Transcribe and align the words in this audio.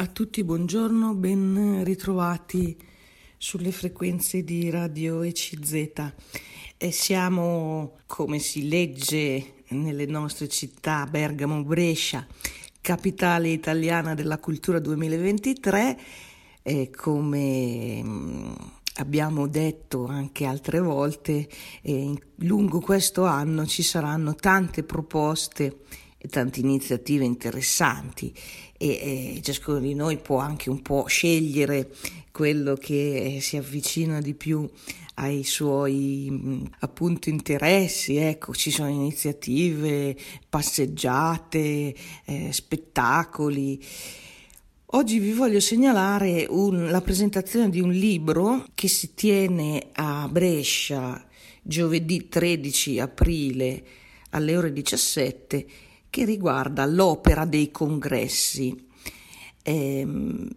A 0.00 0.06
tutti 0.06 0.42
buongiorno, 0.42 1.12
ben 1.12 1.84
ritrovati 1.84 2.74
sulle 3.36 3.70
frequenze 3.70 4.42
di 4.42 4.70
Radio 4.70 5.20
ECZ. 5.20 6.12
E 6.78 6.90
siamo, 6.90 7.98
come 8.06 8.38
si 8.38 8.66
legge 8.66 9.56
nelle 9.68 10.06
nostre 10.06 10.48
città, 10.48 11.04
Bergamo, 11.04 11.62
Brescia, 11.64 12.26
capitale 12.80 13.50
italiana 13.50 14.14
della 14.14 14.38
cultura 14.38 14.78
2023, 14.78 15.98
e 16.62 16.88
come 16.88 18.02
mm, 18.02 18.52
abbiamo 18.94 19.48
detto 19.48 20.06
anche 20.06 20.46
altre 20.46 20.80
volte, 20.80 21.46
eh, 21.82 22.14
lungo 22.36 22.80
questo 22.80 23.26
anno 23.26 23.66
ci 23.66 23.82
saranno 23.82 24.34
tante 24.34 24.82
proposte 24.82 25.80
tante 26.28 26.60
iniziative 26.60 27.24
interessanti 27.24 28.32
e, 28.76 28.88
e 29.36 29.40
ciascuno 29.42 29.78
di 29.78 29.94
noi 29.94 30.18
può 30.18 30.38
anche 30.38 30.70
un 30.70 30.82
po' 30.82 31.06
scegliere 31.06 31.90
quello 32.30 32.74
che 32.74 33.38
si 33.40 33.56
avvicina 33.56 34.20
di 34.20 34.34
più 34.34 34.68
ai 35.14 35.44
suoi 35.44 36.66
appunto 36.78 37.28
interessi, 37.28 38.16
ecco, 38.16 38.54
ci 38.54 38.70
sono 38.70 38.88
iniziative, 38.88 40.16
passeggiate, 40.48 41.94
eh, 42.24 42.48
spettacoli. 42.52 43.84
Oggi 44.92 45.18
vi 45.18 45.32
voglio 45.32 45.60
segnalare 45.60 46.46
un, 46.48 46.90
la 46.90 47.02
presentazione 47.02 47.68
di 47.68 47.80
un 47.80 47.90
libro 47.90 48.64
che 48.74 48.88
si 48.88 49.14
tiene 49.14 49.88
a 49.92 50.26
Brescia 50.28 51.22
giovedì 51.62 52.28
13 52.28 52.98
aprile 52.98 53.84
alle 54.30 54.56
ore 54.56 54.72
17 54.72 55.66
che 56.10 56.24
riguarda 56.24 56.84
l'opera 56.84 57.44
dei 57.44 57.70
congressi. 57.70 58.88
Ehm, 59.62 60.48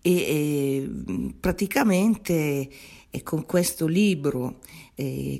e, 0.00 0.12
e, 0.12 0.90
praticamente 1.38 2.68
con 3.22 3.46
questo 3.46 3.86
libro 3.86 4.58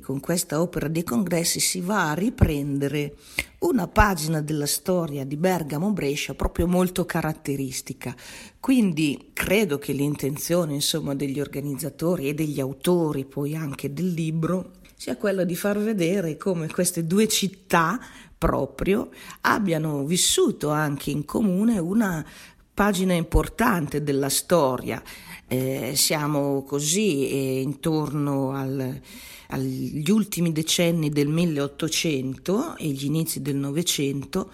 con 0.01 0.19
questa 0.19 0.61
opera 0.61 0.87
dei 0.87 1.03
congressi 1.03 1.59
si 1.59 1.79
va 1.79 2.11
a 2.11 2.13
riprendere 2.13 3.15
una 3.59 3.87
pagina 3.87 4.39
della 4.39 4.67
storia 4.67 5.25
di 5.25 5.35
Bergamo 5.35 5.91
Brescia 5.91 6.35
proprio 6.35 6.67
molto 6.67 7.05
caratteristica. 7.05 8.15
Quindi 8.59 9.31
credo 9.33 9.79
che 9.79 9.93
l'intenzione 9.93 10.75
insomma 10.75 11.15
degli 11.15 11.39
organizzatori 11.39 12.29
e 12.29 12.35
degli 12.35 12.59
autori 12.59 13.25
poi 13.25 13.55
anche 13.55 13.91
del 13.91 14.11
libro 14.11 14.73
sia 14.97 15.15
quella 15.15 15.43
di 15.43 15.55
far 15.55 15.77
vedere 15.77 16.37
come 16.37 16.67
queste 16.67 17.05
due 17.05 17.27
città 17.27 17.99
proprio 18.35 19.09
abbiano 19.41 20.03
vissuto 20.03 20.71
anche 20.71 21.11
in 21.11 21.23
comune 21.23 21.77
una 21.77 22.25
pagina 22.73 23.13
importante 23.13 24.03
della 24.03 24.29
storia. 24.29 25.01
Eh, 25.47 25.93
siamo 25.95 26.63
così 26.63 27.29
eh, 27.29 27.61
intorno 27.61 28.51
al, 28.51 28.99
agli 29.49 30.09
ultimi 30.09 30.51
decenni 30.51 31.09
del 31.09 31.27
1800 31.27 32.77
e 32.77 32.87
gli 32.87 33.05
inizi 33.05 33.41
del 33.41 33.55
Novecento, 33.55 34.51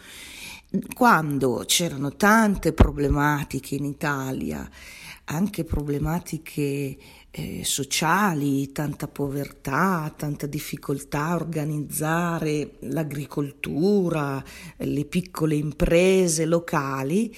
quando 0.93 1.63
c'erano 1.65 2.15
tante 2.15 2.73
problematiche 2.73 3.75
in 3.75 3.85
Italia, 3.85 4.69
anche 5.25 5.63
problematiche 5.63 6.97
eh, 7.35 7.63
sociali, 7.63 8.71
tanta 8.71 9.07
povertà, 9.07 10.13
tanta 10.15 10.45
difficoltà 10.45 11.29
a 11.29 11.35
organizzare 11.35 12.75
l'agricoltura, 12.81 14.43
le 14.77 15.05
piccole 15.05 15.55
imprese 15.55 16.45
locali 16.45 17.35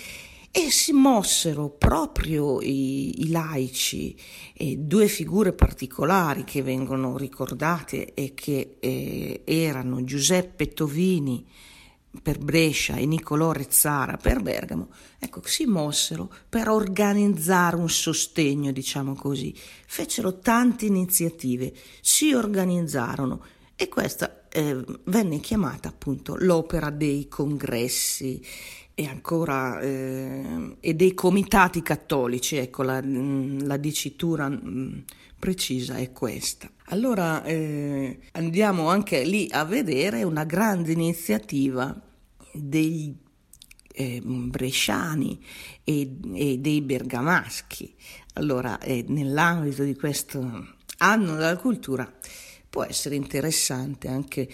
e 0.51 0.69
si 0.69 0.91
mossero 0.91 1.69
proprio 1.69 2.61
i, 2.61 3.23
i 3.23 3.29
laici, 3.29 4.16
e 4.53 4.75
due 4.77 5.07
figure 5.07 5.53
particolari 5.53 6.43
che 6.43 6.61
vengono 6.61 7.17
ricordate 7.17 8.13
e 8.13 8.33
che 8.33 8.75
eh, 8.79 9.41
erano 9.45 10.03
Giuseppe 10.03 10.73
Tovini, 10.73 11.45
per 12.21 12.37
Brescia 12.37 12.95
e 12.95 13.05
Nicolò 13.05 13.51
Rezzara 13.51 14.17
per 14.17 14.41
Bergamo, 14.41 14.89
ecco, 15.19 15.41
si 15.45 15.65
mossero 15.65 16.31
per 16.47 16.69
organizzare 16.69 17.75
un 17.75 17.89
sostegno, 17.89 18.71
diciamo 18.71 19.13
così. 19.13 19.53
Fecero 19.87 20.39
tante 20.39 20.85
iniziative, 20.85 21.73
si 22.01 22.33
organizzarono 22.33 23.43
e 23.75 23.89
questa 23.89 24.47
eh, 24.49 24.83
venne 25.03 25.39
chiamata 25.39 25.89
appunto 25.89 26.35
l'opera 26.37 26.89
dei 26.89 27.27
congressi 27.27 28.41
e 28.95 29.07
ancora 29.07 29.81
eh, 29.81 30.78
e 30.79 30.94
dei 30.94 31.13
comitati 31.13 31.81
cattolici, 31.81 32.56
ecco 32.56 32.81
la, 32.81 33.01
la 33.03 33.78
dicitura 33.78 34.47
mh, 34.47 35.03
precisa 35.38 35.97
è 35.97 36.11
questa. 36.13 36.72
Allora 36.85 37.44
eh, 37.44 38.19
andiamo 38.31 38.88
anche 38.88 39.23
lì 39.23 39.47
a 39.51 39.66
vedere 39.66 40.23
una 40.23 40.45
grande 40.45 40.94
iniziativa 40.94 41.94
dei 42.53 43.13
eh, 43.91 44.22
bresciani 44.23 45.44
e, 45.83 46.17
e, 46.33 46.57
dei 46.59 46.81
bergamaschi. 46.81 47.94
Allora, 48.33 48.79
eh, 48.79 49.03
nell'ambito 49.07 49.83
di 49.83 49.95
questo 49.95 50.67
anno 51.00 51.35
della 51.35 51.57
cultura 51.57 52.09
può 52.69 52.83
essere 52.83 53.16
interessante 53.16 54.07
anche 54.07 54.50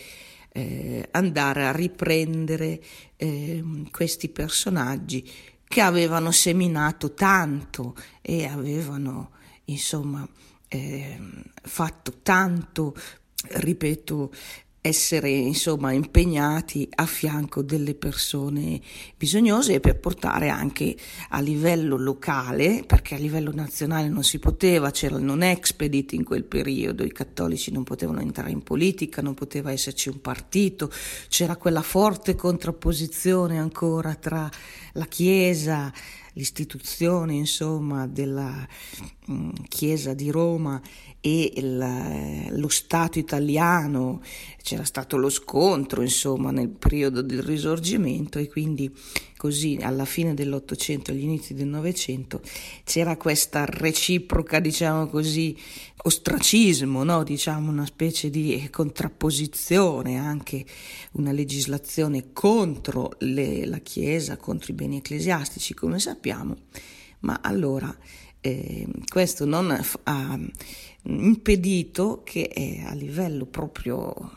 eh, 0.52 1.08
andare 1.12 1.66
a 1.66 1.72
riprendere 1.72 2.82
ehm, 3.16 3.90
questi 3.90 4.30
personaggi 4.30 5.30
che 5.68 5.82
avevano 5.82 6.32
seminato 6.32 7.14
tanto 7.14 7.96
e 8.22 8.46
avevano 8.46 9.32
insomma 9.66 10.28
ehm, 10.68 11.44
fatto 11.62 12.20
tanto 12.22 12.94
ripeto, 13.48 14.32
essere 14.82 15.30
insomma 15.30 15.92
impegnati 15.92 16.90
a 16.96 17.06
fianco 17.06 17.62
delle 17.62 17.94
persone 17.94 18.82
bisognose 19.16 19.76
e 19.76 19.80
per 19.80 20.00
portare 20.00 20.50
anche 20.50 20.96
a 21.30 21.40
livello 21.40 21.98
locale, 21.98 22.84
perché 22.86 23.14
a 23.14 23.20
livello 23.20 23.52
nazionale 23.54 24.10
non 24.10 24.24
si 24.24 24.40
poteva, 24.40 24.90
c'era 24.90 25.18
il 25.18 25.24
non 25.24 25.44
expedit 25.44 26.14
in 26.14 26.24
quel 26.24 26.46
periodo, 26.46 27.04
i 27.04 27.12
cattolici 27.12 27.72
non 27.72 27.84
potevano 27.84 28.22
entrare 28.22 28.50
in 28.50 28.64
politica, 28.64 29.22
non 29.22 29.36
poteva 29.36 29.72
esserci 29.72 30.10
un 30.10 30.20
partito, 30.20 30.92
c'era 31.30 31.58
quella 31.58 31.84
forte 31.84 32.34
contrapposizione 32.34 33.60
ancora 33.60 34.16
tra 34.16 34.50
la 34.94 35.06
Chiesa, 35.06 35.94
l'istituzione 36.34 37.34
insomma 37.34 38.08
della 38.08 38.68
mh, 39.26 39.34
mm, 39.34 39.50
Chiesa 39.68 40.14
di 40.14 40.32
Roma 40.32 40.82
e 41.22 41.54
il, 41.56 42.48
lo 42.50 42.68
Stato 42.68 43.20
italiano, 43.20 44.22
c'era 44.62 44.84
stato 44.84 45.18
lo 45.18 45.30
scontro 45.30 46.02
insomma 46.02 46.50
nel 46.52 46.70
periodo 46.70 47.22
del 47.22 47.44
risorgimento 47.44 48.40
e 48.40 48.50
quindi 48.50 48.92
così 49.38 49.78
alla 49.82 50.06
fine 50.06 50.34
dell'Ottocento, 50.34 51.12
agli 51.12 51.24
inizi 51.24 51.54
del 51.54 51.68
Novecento 51.68 52.42
c'era 52.84 53.18
questa 53.18 53.66
reciproca 53.66 54.60
diciamo 54.60 55.08
così 55.08 55.56
ostracismo, 56.04 57.04
no? 57.04 57.24
diciamo 57.24 57.70
una 57.70 57.86
specie 57.86 58.32
di 58.32 58.68
contrapposizione, 58.72 60.18
anche 60.18 60.66
una 61.14 61.32
legislazione 61.32 62.34
contro 62.34 63.12
le, 63.20 63.66
la 63.68 63.80
Chiesa, 63.80 64.38
contro 64.38 64.72
i 64.72 64.76
beni 64.76 64.98
ecclesiastici 64.98 65.76
come 65.76 66.00
sappiamo, 66.00 66.56
ma 67.20 67.40
allora 67.44 67.96
eh, 68.42 68.88
questo 69.08 69.46
non 69.46 69.70
ha 70.04 70.40
impedito 71.04 72.22
che 72.24 72.84
a 72.86 72.94
livello 72.94 73.46
proprio 73.46 74.34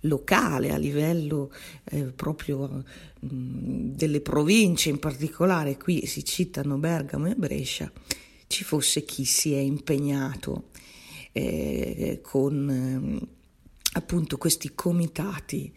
locale, 0.00 0.70
a 0.70 0.76
livello 0.76 1.52
eh, 1.84 2.04
proprio 2.04 2.84
mh, 3.20 3.28
delle 3.28 4.20
province, 4.20 4.88
in 4.88 4.98
particolare 4.98 5.76
qui 5.76 6.06
si 6.06 6.24
citano 6.24 6.78
Bergamo 6.78 7.28
e 7.28 7.34
Brescia, 7.34 7.90
ci 8.46 8.64
fosse 8.64 9.04
chi 9.04 9.24
si 9.24 9.52
è 9.52 9.58
impegnato 9.58 10.70
eh, 11.32 12.20
con 12.22 13.20
eh, 13.22 13.28
appunto 13.92 14.38
questi 14.38 14.72
comitati 14.74 15.72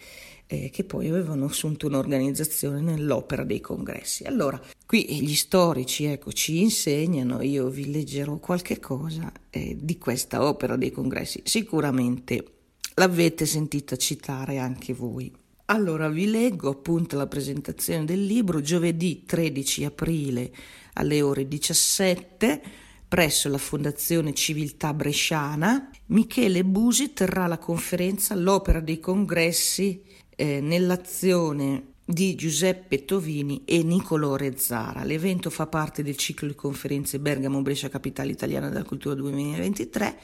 eh, 0.54 0.70
che 0.70 0.84
poi 0.84 1.08
avevano 1.08 1.46
assunto 1.46 1.88
un'organizzazione 1.88 2.80
nell'opera 2.80 3.44
dei 3.44 3.60
congressi. 3.60 4.24
Allora, 4.24 4.62
qui 4.86 5.04
gli 5.22 5.34
storici 5.34 6.06
ecco, 6.06 6.32
ci 6.32 6.62
insegnano, 6.62 7.42
io 7.42 7.70
vi 7.70 7.92
leggerò 7.92 8.38
qualche 8.38 8.80
cosa 8.80 9.32
eh, 9.50 9.76
di 9.80 9.98
questa 9.98 10.46
opera 10.46 10.76
dei 10.76 10.92
congressi, 10.92 11.42
sicuramente 11.44 12.46
l'avete 12.96 13.48
sentita 13.48 13.96
citare 13.96 14.60
anche 14.60 14.94
voi. 14.94 15.32
Allora 15.66 16.08
vi 16.10 16.30
leggo 16.30 16.70
appunto 16.70 17.18
la 17.18 17.26
presentazione 17.26 18.06
del 18.06 18.24
libro 18.24 18.62
giovedì 18.62 19.24
13 19.26 19.86
aprile 19.86 20.54
alle 20.94 21.22
ore 21.22 21.48
17 21.48 22.62
presso 23.08 23.50
la 23.50 23.58
Fondazione 23.58 24.34
Civiltà 24.34 24.94
Bresciana. 24.94 25.90
Michele 26.08 26.64
Busi 26.64 27.14
terrà 27.14 27.48
la 27.48 27.58
conferenza 27.58 28.36
L'opera 28.36 28.82
dei 28.82 29.00
congressi 29.00 30.02
eh, 30.44 30.60
nell'azione 30.60 31.92
di 32.04 32.36
Giuseppe 32.36 33.06
Tovini 33.06 33.62
e 33.64 33.82
Nicolò 33.82 34.36
Rezzara. 34.36 35.06
L'evento 35.06 35.50
fa 35.50 35.68
parte 35.68 36.04
del 36.04 36.18
ciclo 36.18 36.50
di 36.50 36.54
conferenze 36.54 37.18
Bergamo 37.18 37.62
Brescia 37.62 37.88
Capitale 37.88 38.32
Italiana 38.32 38.68
della 38.68 38.84
Cultura 38.84 39.16
2023, 39.16 40.18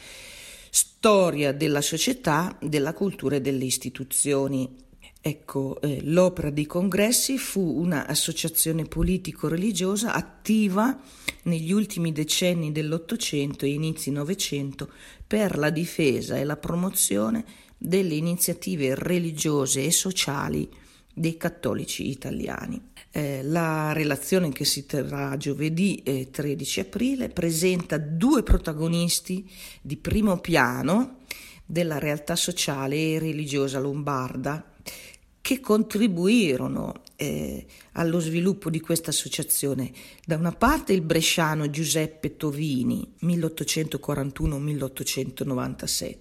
storia 0.72 1.54
della 1.54 1.80
società, 1.80 2.54
della 2.62 2.92
cultura 2.92 3.38
e 3.38 3.42
delle 3.42 3.64
istituzioni. 3.64 4.88
Ecco, 5.22 5.80
eh, 5.80 6.00
l'Opera 6.04 6.50
dei 6.50 6.66
Congressi 6.66 7.38
fu 7.38 7.62
un'associazione 7.62 8.84
politico-religiosa 8.84 10.14
attiva 10.14 11.00
negli 11.44 11.72
ultimi 11.72 12.12
decenni 12.12 12.74
dell'Ottocento 12.74 13.64
e 13.64 13.70
inizi 13.70 14.12
Novecento 14.12 14.90
per 15.26 15.58
la 15.58 15.70
difesa 15.70 16.38
e 16.38 16.44
la 16.44 16.58
promozione 16.58 17.46
delle 17.80 18.14
iniziative 18.14 18.94
religiose 18.94 19.86
e 19.86 19.92
sociali 19.92 20.70
dei 21.12 21.38
cattolici 21.38 22.10
italiani. 22.10 22.80
Eh, 23.12 23.42
la 23.44 23.94
relazione 23.94 24.52
che 24.52 24.66
si 24.66 24.86
terrà 24.86 25.36
giovedì 25.38 26.04
eh, 26.04 26.30
13 26.30 26.82
aprile 26.82 27.30
presenta 27.30 27.98
due 27.98 28.44
protagonisti 28.44 29.50
di 29.82 29.98
primo 29.98 30.38
piano 30.40 31.22
della 31.66 31.98
realtà 31.98 32.36
sociale 32.36 32.96
e 32.96 33.20
religiosa 33.20 33.80
lombarda 33.80 34.74
che 35.42 35.60
contribuirono 35.60 37.02
eh, 37.20 37.66
allo 37.94 38.20
sviluppo 38.22 38.70
di 38.70 38.80
questa 38.80 39.10
associazione. 39.10 39.92
Da 40.26 40.38
una 40.38 40.54
parte 40.54 40.94
il 40.94 41.02
bresciano 41.02 41.70
Giuseppe 41.70 42.38
Tovini, 42.38 43.16
1841-1897, 43.22 46.16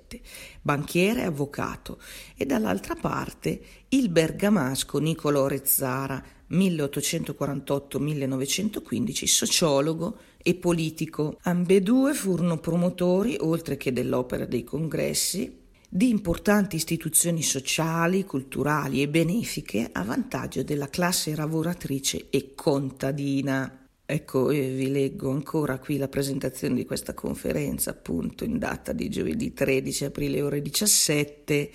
banchiere 0.61 1.21
e 1.21 1.27
avvocato, 1.27 2.01
e 2.37 2.45
dall'altra 2.45 2.97
parte 2.97 3.61
il 3.91 4.09
bergamasco 4.09 4.99
Niccolò 4.99 5.47
Rezzara, 5.47 6.21
1848-1915, 6.51 9.25
sociologo 9.27 10.19
e 10.43 10.57
politico. 10.57 11.39
Ambedue 11.43 12.13
furono 12.13 12.59
promotori, 12.59 13.37
oltre 13.39 13.77
che 13.77 13.93
dell'opera 13.93 14.47
dei 14.47 14.65
congressi, 14.65 15.67
di 15.89 16.11
importanti 16.11 16.77
istituzioni 16.77 17.43
sociali, 17.43 18.25
culturali 18.25 19.01
e 19.01 19.09
benefiche 19.09 19.89
a 19.91 20.03
vantaggio 20.03 20.63
della 20.63 20.91
classe 20.91 21.35
lavoratrice 21.35 22.27
e 22.29 22.53
contadina. 22.55 23.87
Ecco, 24.05 24.47
vi 24.47 24.91
leggo 24.91 25.31
ancora 25.31 25.79
qui 25.79 25.97
la 25.97 26.09
presentazione 26.09 26.75
di 26.75 26.85
questa 26.85 27.15
conferenza, 27.15 27.91
appunto 27.91 28.45
in 28.45 28.59
data 28.59 28.93
di 28.93 29.09
giovedì 29.09 29.55
13 29.55 30.05
aprile 30.07 30.43
ore 30.43 30.61
17. 30.61 31.71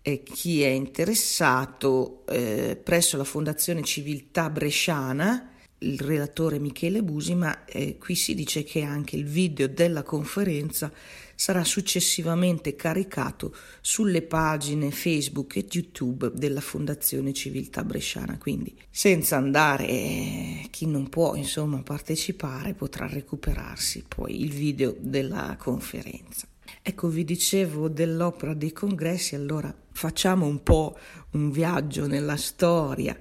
E 0.00 0.22
chi 0.22 0.62
è 0.62 0.68
interessato 0.68 2.24
eh, 2.26 2.80
presso 2.82 3.16
la 3.16 3.24
Fondazione 3.24 3.82
Civiltà 3.82 4.48
Bresciana, 4.50 5.50
il 5.78 6.00
relatore 6.00 6.58
Michele 6.58 7.02
Busi, 7.02 7.34
ma 7.34 7.64
eh, 7.64 7.98
qui 7.98 8.14
si 8.14 8.34
dice 8.34 8.62
che 8.62 8.82
anche 8.82 9.16
il 9.16 9.24
video 9.24 9.66
della 9.66 10.02
conferenza 10.02 10.90
sarà 11.38 11.62
successivamente 11.62 12.74
caricato 12.74 13.54
sulle 13.80 14.22
pagine 14.22 14.90
Facebook 14.90 15.54
e 15.54 15.68
YouTube 15.70 16.32
della 16.34 16.60
Fondazione 16.60 17.32
Civiltà 17.32 17.84
Bresciana, 17.84 18.36
quindi 18.38 18.76
senza 18.90 19.36
andare, 19.36 19.86
eh, 19.88 20.66
chi 20.70 20.86
non 20.86 21.08
può 21.08 21.36
insomma 21.36 21.80
partecipare 21.80 22.74
potrà 22.74 23.06
recuperarsi 23.06 24.04
poi 24.08 24.42
il 24.42 24.50
video 24.50 24.96
della 24.98 25.54
conferenza. 25.56 26.48
Ecco, 26.82 27.06
vi 27.06 27.22
dicevo 27.22 27.88
dell'opera 27.88 28.52
dei 28.52 28.72
congressi, 28.72 29.36
allora 29.36 29.72
facciamo 29.92 30.44
un 30.44 30.60
po' 30.64 30.98
un 31.32 31.52
viaggio 31.52 32.08
nella 32.08 32.36
storia 32.36 33.16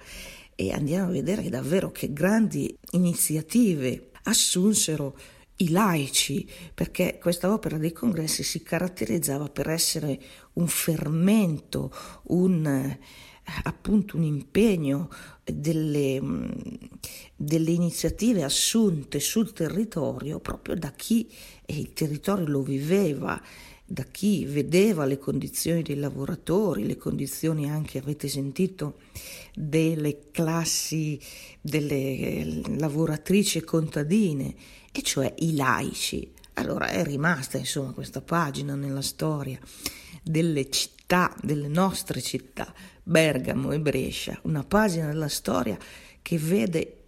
e 0.56 0.72
andiamo 0.72 1.10
a 1.10 1.12
vedere 1.12 1.50
davvero 1.50 1.92
che 1.92 2.12
grandi 2.12 2.76
iniziative 2.94 4.10
assunsero 4.24 5.16
i 5.58 5.70
laici, 5.70 6.48
perché 6.74 7.18
questa 7.20 7.52
opera 7.52 7.78
dei 7.78 7.92
congressi 7.92 8.44
si 8.44 8.62
caratterizzava 8.62 9.50
per 9.50 9.70
essere 9.70 10.20
un 10.54 10.68
fermento, 10.68 11.92
un, 12.24 12.98
appunto 13.64 14.18
un 14.18 14.24
impegno 14.24 15.10
delle, 15.44 16.22
delle, 17.36 17.72
iniziative 17.72 18.44
assunte 18.44 19.20
sul 19.20 19.54
territorio 19.54 20.40
proprio 20.40 20.76
da 20.76 20.92
chi 20.92 21.30
il 21.68 21.94
territorio 21.94 22.46
lo 22.46 22.62
viveva, 22.62 23.42
da 23.90 24.04
chi 24.04 24.46
vedeva 24.46 25.06
le 25.06 25.18
condizioni 25.18 25.82
dei 25.82 25.96
lavoratori, 25.96 26.86
le 26.86 26.98
condizioni 26.98 27.70
anche, 27.70 27.98
avete 27.98 28.28
sentito, 28.28 29.00
delle 29.56 30.30
classi, 30.30 31.20
delle 31.62 32.62
lavoratrici 32.78 33.60
e 33.60 33.64
contadine 33.64 34.56
e 34.98 35.04
cioè 35.04 35.32
i 35.40 35.56
laici. 35.56 36.34
Allora 36.54 36.88
è 36.88 37.04
rimasta 37.04 37.60
insomma 37.60 37.92
questa 37.92 38.22
pagina 38.22 38.74
nella 38.74 39.04
storia 39.04 39.60
delle 40.24 40.72
città, 40.72 41.36
delle 41.40 41.68
nostre 41.68 42.20
città, 42.20 42.74
Bergamo 43.04 43.72
e 43.72 43.80
Brescia, 43.80 44.40
una 44.44 44.64
pagina 44.64 45.06
della 45.06 45.28
storia 45.28 45.78
che 46.24 46.38
vede 46.40 47.04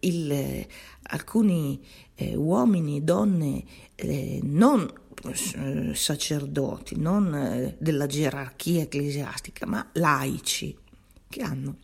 il, 0.00 0.64
alcuni 1.02 1.84
eh, 2.14 2.36
uomini 2.36 2.98
e 2.98 3.00
donne 3.00 3.64
eh, 3.96 4.38
non 4.44 4.88
eh, 5.24 5.94
sacerdoti, 5.94 6.96
non 6.96 7.34
eh, 7.34 7.76
della 7.76 8.06
gerarchia 8.06 8.82
ecclesiastica, 8.82 9.66
ma 9.66 9.84
laici 9.94 10.78
che 11.28 11.42
hanno 11.42 11.78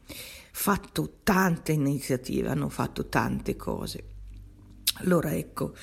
fatto 0.53 1.15
tante 1.25 1.73
iniziative, 1.73 2.49
hanno 2.49 2.69
fatto 2.69 3.09
tante 3.09 3.57
cose. 3.57 4.11
Allora 4.97 5.35
ecco, 5.35 5.75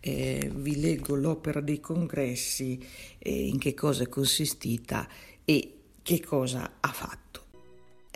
eh, 0.00 0.50
vi 0.54 0.80
leggo 0.80 1.14
l'opera 1.14 1.60
dei 1.60 1.80
congressi, 1.80 2.82
eh, 3.18 3.46
in 3.46 3.58
che 3.58 3.74
cosa 3.74 4.04
è 4.04 4.08
consistita 4.08 5.08
e 5.44 5.74
che 6.02 6.20
cosa 6.20 6.76
ha 6.80 6.92
fatto. 6.92 7.22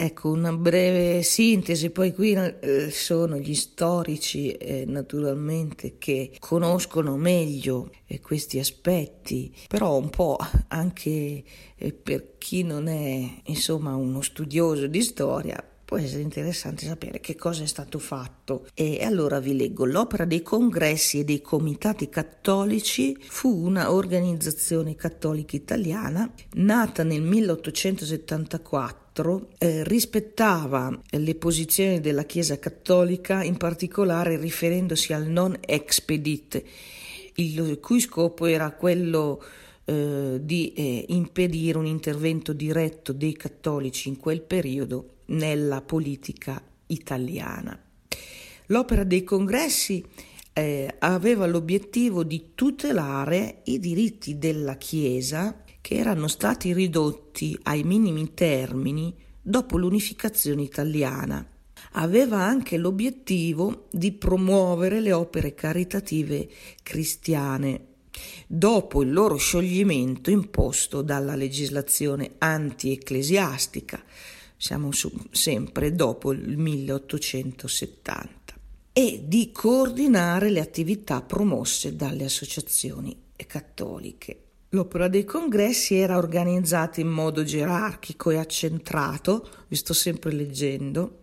Ecco, 0.00 0.30
una 0.30 0.52
breve 0.52 1.24
sintesi, 1.24 1.90
poi 1.90 2.14
qui 2.14 2.32
eh, 2.32 2.88
sono 2.92 3.36
gli 3.36 3.54
storici 3.54 4.52
eh, 4.52 4.84
naturalmente 4.86 5.98
che 5.98 6.36
conoscono 6.38 7.16
meglio 7.16 7.90
eh, 8.06 8.20
questi 8.20 8.60
aspetti, 8.60 9.52
però 9.66 9.96
un 9.96 10.08
po' 10.08 10.38
anche 10.68 11.42
eh, 11.74 11.92
per 11.92 12.36
chi 12.38 12.62
non 12.62 12.86
è 12.86 13.40
insomma 13.46 13.96
uno 13.96 14.20
studioso 14.20 14.86
di 14.86 15.02
storia 15.02 15.67
può 15.88 15.96
essere 15.96 16.20
interessante 16.20 16.84
sapere 16.84 17.18
che 17.18 17.34
cosa 17.34 17.62
è 17.62 17.66
stato 17.66 17.98
fatto. 17.98 18.66
E 18.74 19.02
allora 19.04 19.40
vi 19.40 19.56
leggo. 19.56 19.86
L'opera 19.86 20.26
dei 20.26 20.42
congressi 20.42 21.20
e 21.20 21.24
dei 21.24 21.40
comitati 21.40 22.10
cattolici 22.10 23.16
fu 23.18 23.64
una 23.64 23.90
organizzazione 23.90 24.96
cattolica 24.96 25.56
italiana 25.56 26.30
nata 26.56 27.04
nel 27.04 27.22
1874 27.22 29.48
eh, 29.56 29.82
rispettava 29.84 31.00
le 31.08 31.34
posizioni 31.36 32.00
della 32.00 32.24
Chiesa 32.24 32.58
cattolica, 32.58 33.42
in 33.42 33.56
particolare 33.56 34.36
riferendosi 34.36 35.14
al 35.14 35.26
non 35.26 35.56
expedit, 35.58 36.62
il 37.36 37.78
cui 37.80 38.00
scopo 38.00 38.44
era 38.44 38.72
quello 38.72 39.42
eh, 39.86 40.38
di 40.38 40.70
eh, 40.74 41.06
impedire 41.08 41.78
un 41.78 41.86
intervento 41.86 42.52
diretto 42.52 43.14
dei 43.14 43.32
cattolici 43.32 44.10
in 44.10 44.18
quel 44.18 44.42
periodo 44.42 45.12
nella 45.28 45.82
politica 45.82 46.62
italiana. 46.86 47.78
L'opera 48.66 49.04
dei 49.04 49.24
congressi 49.24 50.04
eh, 50.52 50.94
aveva 50.98 51.46
l'obiettivo 51.46 52.24
di 52.24 52.50
tutelare 52.54 53.62
i 53.64 53.78
diritti 53.78 54.38
della 54.38 54.76
Chiesa 54.76 55.62
che 55.80 55.94
erano 55.94 56.28
stati 56.28 56.72
ridotti 56.72 57.58
ai 57.62 57.82
minimi 57.82 58.34
termini 58.34 59.14
dopo 59.40 59.78
l'unificazione 59.78 60.62
italiana. 60.62 61.46
Aveva 61.92 62.38
anche 62.38 62.76
l'obiettivo 62.76 63.86
di 63.90 64.12
promuovere 64.12 65.00
le 65.00 65.12
opere 65.12 65.54
caritative 65.54 66.48
cristiane 66.82 67.86
dopo 68.46 69.02
il 69.02 69.12
loro 69.12 69.36
scioglimento 69.36 70.30
imposto 70.30 71.02
dalla 71.02 71.36
legislazione 71.36 72.32
anti-ecclesiastica, 72.38 74.02
siamo 74.58 74.92
su, 74.92 75.10
sempre 75.30 75.94
dopo 75.94 76.32
il 76.32 76.58
1870, 76.58 78.36
e 78.92 79.22
di 79.24 79.50
coordinare 79.52 80.50
le 80.50 80.60
attività 80.60 81.22
promosse 81.22 81.96
dalle 81.96 82.24
associazioni 82.24 83.16
cattoliche. 83.46 84.42
L'opera 84.70 85.08
dei 85.08 85.24
congressi 85.24 85.94
era 85.94 86.18
organizzata 86.18 87.00
in 87.00 87.08
modo 87.08 87.42
gerarchico 87.42 88.30
e 88.30 88.36
accentrato, 88.36 89.48
vi 89.68 89.76
sto 89.76 89.94
sempre 89.94 90.30
leggendo, 90.32 91.20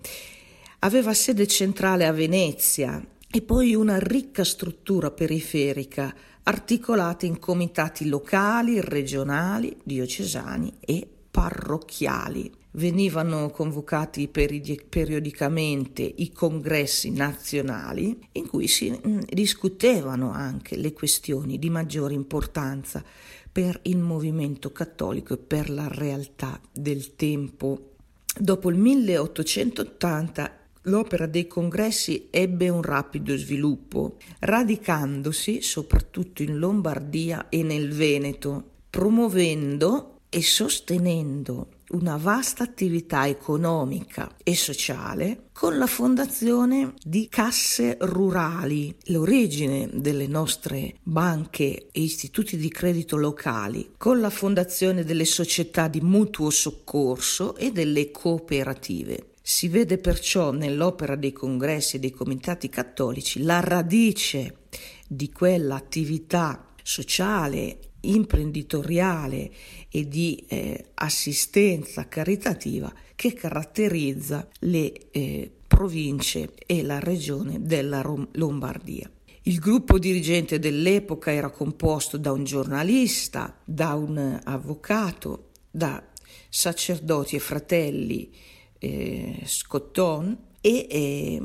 aveva 0.80 1.14
sede 1.14 1.46
centrale 1.46 2.08
a 2.08 2.12
Venezia 2.12 3.06
e 3.30 3.42
poi 3.42 3.76
una 3.76 4.00
ricca 4.00 4.44
struttura 4.44 5.12
periferica 5.12 6.14
articolata 6.44 7.26
in 7.26 7.38
comitati 7.38 8.08
locali, 8.08 8.82
regionali, 8.82 9.78
diocesani 9.84 10.78
e 10.80 11.08
parrocchiali. 11.30 12.52
Venivano 12.76 13.50
convocati 13.50 14.28
periodicamente 14.28 16.02
i 16.02 16.32
congressi 16.32 17.12
nazionali 17.12 18.18
in 18.34 18.48
cui 18.48 18.68
si 18.68 18.92
mm, 18.92 19.20
discutevano 19.30 20.32
anche 20.32 20.76
le 20.78 20.94
questioni 20.94 21.58
di 21.58 21.70
maggiore 21.70 22.14
importanza 22.14 23.04
per 23.52 23.80
il 23.84 23.98
movimento 23.98 24.72
cattolico 24.72 25.36
e 25.36 25.38
per 25.38 25.70
la 25.70 25.88
realtà 25.88 26.60
del 26.72 27.16
tempo. 27.16 27.92
Dopo 28.38 28.70
il 28.70 28.78
1880 28.78 30.60
l'opera 30.88 31.26
dei 31.26 31.48
congressi 31.48 32.28
ebbe 32.30 32.68
un 32.70 32.82
rapido 32.82 33.36
sviluppo, 33.38 34.18
radicandosi 34.40 35.62
soprattutto 35.62 36.44
in 36.44 36.58
Lombardia 36.58 37.48
e 37.48 37.64
nel 37.64 37.92
Veneto, 37.92 38.72
promuovendo 38.90 40.20
e 40.30 40.42
sostenendo 40.42 41.70
una 41.96 42.18
vasta 42.18 42.64
attività 42.64 43.26
economica 43.26 44.36
e 44.44 44.54
sociale 44.54 45.48
con 45.54 45.78
la 45.78 45.88
fondazione 45.88 46.94
di 47.02 47.30
casse 47.30 47.98
rurali, 48.02 48.94
l'origine 49.06 49.90
delle 49.94 50.28
nostre 50.28 50.96
banche 51.04 51.88
e 51.92 52.02
istituti 52.02 52.58
di 52.58 52.68
credito 52.68 53.16
locali, 53.16 53.94
con 53.96 54.20
la 54.20 54.30
fondazione 54.30 55.06
delle 55.06 55.24
società 55.24 55.88
di 55.88 56.02
mutuo 56.02 56.50
soccorso 56.50 57.56
e 57.56 57.72
delle 57.72 58.12
cooperative. 58.12 59.32
Si 59.42 59.70
vede 59.70 59.98
perciò 59.98 60.52
nell'opera 60.52 61.16
dei 61.16 61.32
congressi 61.32 61.96
e 61.96 62.00
dei 62.00 62.12
comitati 62.12 62.68
cattolici 62.68 63.42
la 63.42 63.62
radice 63.62 64.64
di 65.08 65.32
quell'attività 65.32 66.74
sociale 66.84 67.80
imprenditoriale 68.14 69.52
e 69.90 70.08
di 70.08 70.44
eh, 70.48 70.92
assistenza 70.96 72.08
caritativa 72.08 72.94
che 73.16 73.34
caratterizza 73.34 74.48
le 74.60 75.10
eh, 75.12 75.52
province 75.68 76.54
e 76.66 76.84
la 76.84 77.00
regione 77.00 77.62
della 77.62 78.02
Rom- 78.02 78.28
Lombardia. 78.34 79.10
Il 79.44 79.60
gruppo 79.60 80.00
dirigente 80.00 80.58
dell'epoca 80.58 81.32
era 81.32 81.50
composto 81.50 82.18
da 82.18 82.32
un 82.32 82.44
giornalista, 82.44 83.60
da 83.64 83.94
un 83.94 84.40
avvocato, 84.44 85.52
da 85.70 86.04
sacerdoti 86.50 87.36
e 87.36 87.40
fratelli 87.40 88.34
eh, 88.80 89.42
Scotton 89.46 90.38
e 90.62 90.88
eh, 90.90 91.42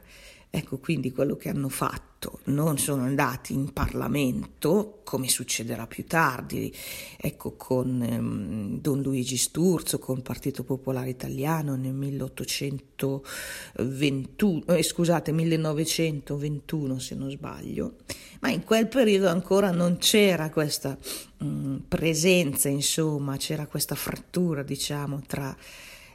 Ecco 0.54 0.80
quindi 0.80 1.14
quello 1.14 1.38
che 1.38 1.48
hanno 1.48 1.70
fatto, 1.70 2.42
non 2.46 2.78
sono 2.78 3.04
andati 3.04 3.54
in 3.54 3.72
Parlamento, 3.72 5.00
come 5.06 5.30
succederà 5.30 5.88
più 5.88 6.06
tardi, 6.06 6.76
ecco 7.16 7.56
con 7.56 8.04
ehm, 8.04 8.82
Don 8.82 9.02
Luigi 9.02 9.38
Sturzo, 9.38 9.98
con 9.98 10.18
il 10.18 10.24
Partito 10.24 10.66
Popolare 10.66 11.10
Italiano 11.10 11.78
nel 11.78 11.94
1821, 11.94 14.66
eh, 14.66 14.84
scusate, 14.84 15.32
1921 15.32 17.00
se 17.00 17.16
non 17.16 17.32
sbaglio, 17.32 18.00
ma 18.42 18.50
in 18.50 18.66
quel 18.66 18.90
periodo 18.90 19.30
ancora 19.30 19.72
non 19.72 20.00
c'era 20.00 20.50
questa 20.50 20.98
mh, 21.38 21.46
mm, 21.46 21.78
presenza, 21.88 22.68
insomma, 22.68 23.38
c'era 23.38 23.68
questa 23.68 23.96
frattura, 23.96 24.64
diciamo, 24.64 25.22
tra 25.26 25.56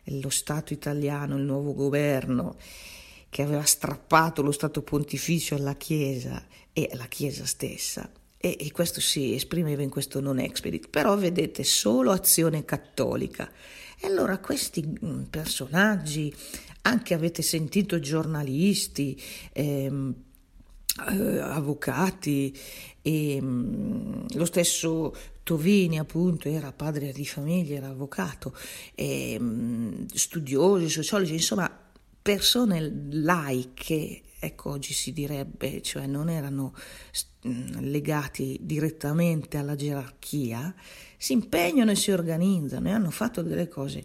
lo 0.06 0.30
Stato 0.30 0.72
italiano, 0.72 1.36
il 1.36 1.44
nuovo 1.44 1.75
governo 1.75 2.56
che 3.28 3.42
aveva 3.42 3.64
strappato 3.64 4.42
lo 4.42 4.52
Stato 4.52 4.82
pontificio 4.82 5.54
alla 5.54 5.75
Chiesa 5.75 6.44
e 6.72 6.88
alla 6.92 7.06
Chiesa 7.06 7.44
stessa. 7.44 8.10
E, 8.38 8.56
e 8.60 8.70
questo 8.72 9.00
si 9.00 9.34
esprimeva 9.34 9.82
in 9.82 9.90
questo 9.90 10.20
non 10.20 10.38
expedit, 10.38 10.88
però 10.88 11.16
vedete 11.16 11.64
solo 11.64 12.12
azione 12.12 12.64
cattolica. 12.64 13.50
E 13.98 14.06
allora 14.06 14.38
questi 14.38 14.84
mm, 14.86 15.22
personaggi, 15.25 16.34
anche 16.82 17.14
avete 17.14 17.42
sentito 17.42 17.98
giornalisti, 17.98 19.20
ehm, 19.52 20.14
eh, 21.08 21.38
avvocati 21.38 22.56
e 23.02 23.40
mh, 23.40 23.46
mm, 23.46 24.26
lo 24.34 24.44
stesso 24.44 25.14
Tovini 25.47 25.97
appunto 25.97 26.49
era 26.49 26.73
padre 26.73 27.12
di 27.12 27.25
famiglia, 27.25 27.76
era 27.76 27.87
avvocato, 27.91 28.53
e, 28.97 29.37
mm, 29.38 30.07
studiosi, 30.12 30.88
sociologi, 30.88 31.35
insomma 31.35 31.71
persone 32.21 33.07
laiche, 33.12 34.23
ecco 34.41 34.71
oggi 34.71 34.93
si 34.93 35.12
direbbe, 35.12 35.83
cioè 35.83 36.09
non 36.09 36.31
erano 36.31 36.75
legati 37.79 38.59
direttamente 38.61 39.57
alla 39.57 39.76
gerarchia, 39.76 40.75
si 41.17 41.35
impegnano 41.35 41.93
e 41.93 41.95
si 41.95 42.11
organizzano 42.11 42.88
e 42.88 42.91
hanno 42.91 43.12
fatto 43.12 43.43
delle 43.43 43.69
cose 43.69 44.05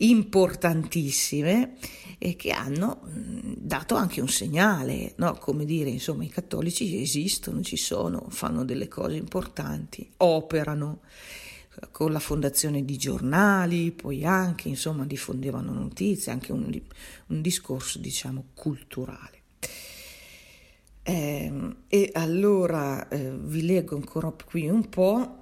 importantissime 0.00 1.76
e 2.18 2.36
che 2.36 2.50
hanno 2.50 3.00
dato 3.56 3.94
anche 3.94 4.20
un 4.20 4.28
segnale, 4.28 5.14
no? 5.16 5.34
come 5.34 5.64
dire, 5.64 5.88
insomma, 5.88 6.24
i 6.24 6.28
cattolici 6.28 7.00
esistono, 7.00 7.62
ci 7.62 7.76
sono, 7.76 8.26
fanno 8.28 8.64
delle 8.64 8.88
cose 8.88 9.16
importanti, 9.16 10.08
operano 10.18 11.00
con 11.92 12.12
la 12.12 12.18
fondazione 12.18 12.84
di 12.84 12.98
giornali, 12.98 13.92
poi 13.92 14.24
anche, 14.24 14.68
insomma, 14.68 15.06
diffondevano 15.06 15.72
notizie, 15.72 16.32
anche 16.32 16.52
un, 16.52 16.78
un 17.28 17.40
discorso, 17.40 17.98
diciamo, 17.98 18.48
culturale. 18.54 19.38
Eh, 21.02 21.76
e 21.88 22.10
allora 22.12 23.08
eh, 23.08 23.32
vi 23.34 23.64
leggo 23.64 23.96
ancora 23.96 24.32
qui 24.44 24.68
un 24.68 24.88
po' 24.90 25.39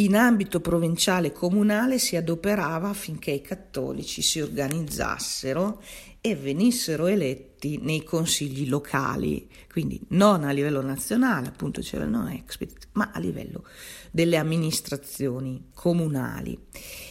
In 0.00 0.16
ambito 0.16 0.60
provinciale 0.60 1.26
e 1.26 1.32
comunale 1.32 1.98
si 1.98 2.16
adoperava 2.16 2.88
affinché 2.88 3.32
i 3.32 3.42
cattolici 3.42 4.22
si 4.22 4.40
organizzassero 4.40 5.82
e 6.22 6.34
venissero 6.34 7.06
eletti 7.06 7.78
nei 7.82 8.02
consigli 8.02 8.66
locali, 8.66 9.46
quindi 9.70 10.00
non 10.08 10.44
a 10.44 10.52
livello 10.52 10.80
nazionale, 10.80 11.48
appunto 11.48 11.82
c'era 11.82 12.04
il 12.04 12.10
non 12.10 12.28
expedit, 12.28 12.88
ma 12.92 13.10
a 13.12 13.18
livello 13.18 13.64
delle 14.10 14.38
amministrazioni 14.38 15.68
comunali. 15.74 16.58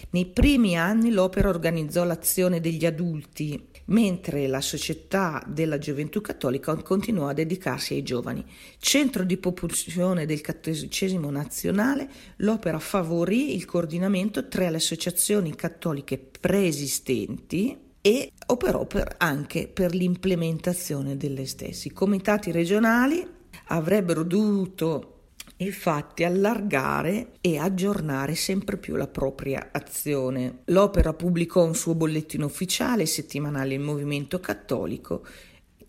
Nei 0.10 0.26
primi 0.26 0.76
anni 0.76 1.12
l'opera 1.12 1.50
organizzò 1.50 2.04
l'azione 2.04 2.60
degli 2.60 2.88
adulti 2.88 3.68
mentre 3.90 4.48
la 4.48 4.62
società 4.62 5.44
della 5.48 5.78
gioventù 5.78 6.22
cattolica 6.22 6.76
continuò 6.78 7.28
a 7.28 7.34
dedicarsi 7.34 7.94
ai 7.94 8.04
giovani. 8.04 8.44
Centro 8.80 9.24
di 9.24 9.38
propulsione 9.38 10.26
del 10.26 10.42
cattolicesimo 10.42 11.30
nazionale, 11.30 12.10
l'opera 12.38 12.80
favorì 12.80 13.56
il 13.56 13.66
coordinamento 13.66 14.48
tra 14.48 14.70
le 14.70 14.78
associazioni 14.78 15.56
cattoliche 15.56 16.18
preesistenti 16.18 17.78
e 18.02 18.32
operò 18.48 18.86
per, 18.86 19.16
anche 19.18 19.68
per 19.68 19.94
l'implementazione 19.94 21.18
delle 21.18 21.46
stesse. 21.46 21.90
I 21.90 21.94
comitati 21.94 22.52
regionali 22.52 23.26
avrebbero 23.68 24.24
dovuto 24.24 25.19
infatti 25.62 26.24
allargare 26.24 27.34
e 27.42 27.58
aggiornare 27.58 28.36
sempre 28.36 28.78
più 28.78 28.96
la 28.96 29.08
propria 29.08 29.70
azione. 29.72 30.60
L'opera 30.66 31.14
pubblicò 31.14 31.64
un 31.64 31.76
suo 31.76 31.96
bollettino 31.96 32.46
ufficiale 32.46 33.06
settimanale 33.06 33.74
Il 33.74 33.82
Movimento 33.82 34.40
Cattolico 34.40 35.26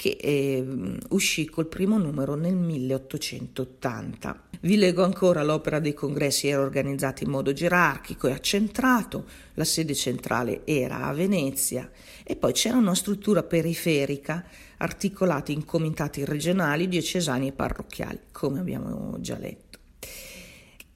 che 0.01 0.17
eh, 0.19 0.65
uscì 1.11 1.45
col 1.45 1.67
primo 1.67 1.99
numero 1.99 2.35
nel 2.35 2.57
1880. 2.57 4.45
Vi 4.63 4.77
leggo 4.79 5.05
ancora 5.05 5.45
l'opera 5.45 5.79
dei 5.79 5.93
congressi 5.93 6.49
era 6.49 6.63
organizzata 6.63 7.23
in 7.23 7.29
modo 7.29 7.53
gerarchico 7.53 8.27
e 8.27 8.33
accentrato, 8.33 9.27
la 9.55 9.65
sede 9.65 9.95
centrale 9.95 10.63
era 10.65 11.03
a 11.03 11.13
Venezia 11.13 11.91
e 12.25 12.35
poi 12.35 12.55
c'era 12.55 12.79
una 12.79 12.95
struttura 12.95 13.43
periferica 13.43 14.43
articolata 14.79 15.53
in 15.53 15.67
comitati 15.67 16.25
regionali, 16.25 16.89
diocesani 16.89 17.49
e 17.49 17.53
parrocchiali, 17.53 18.21
come 18.33 18.59
abbiamo 18.61 19.21
già 19.21 19.37
letto. 19.37 19.81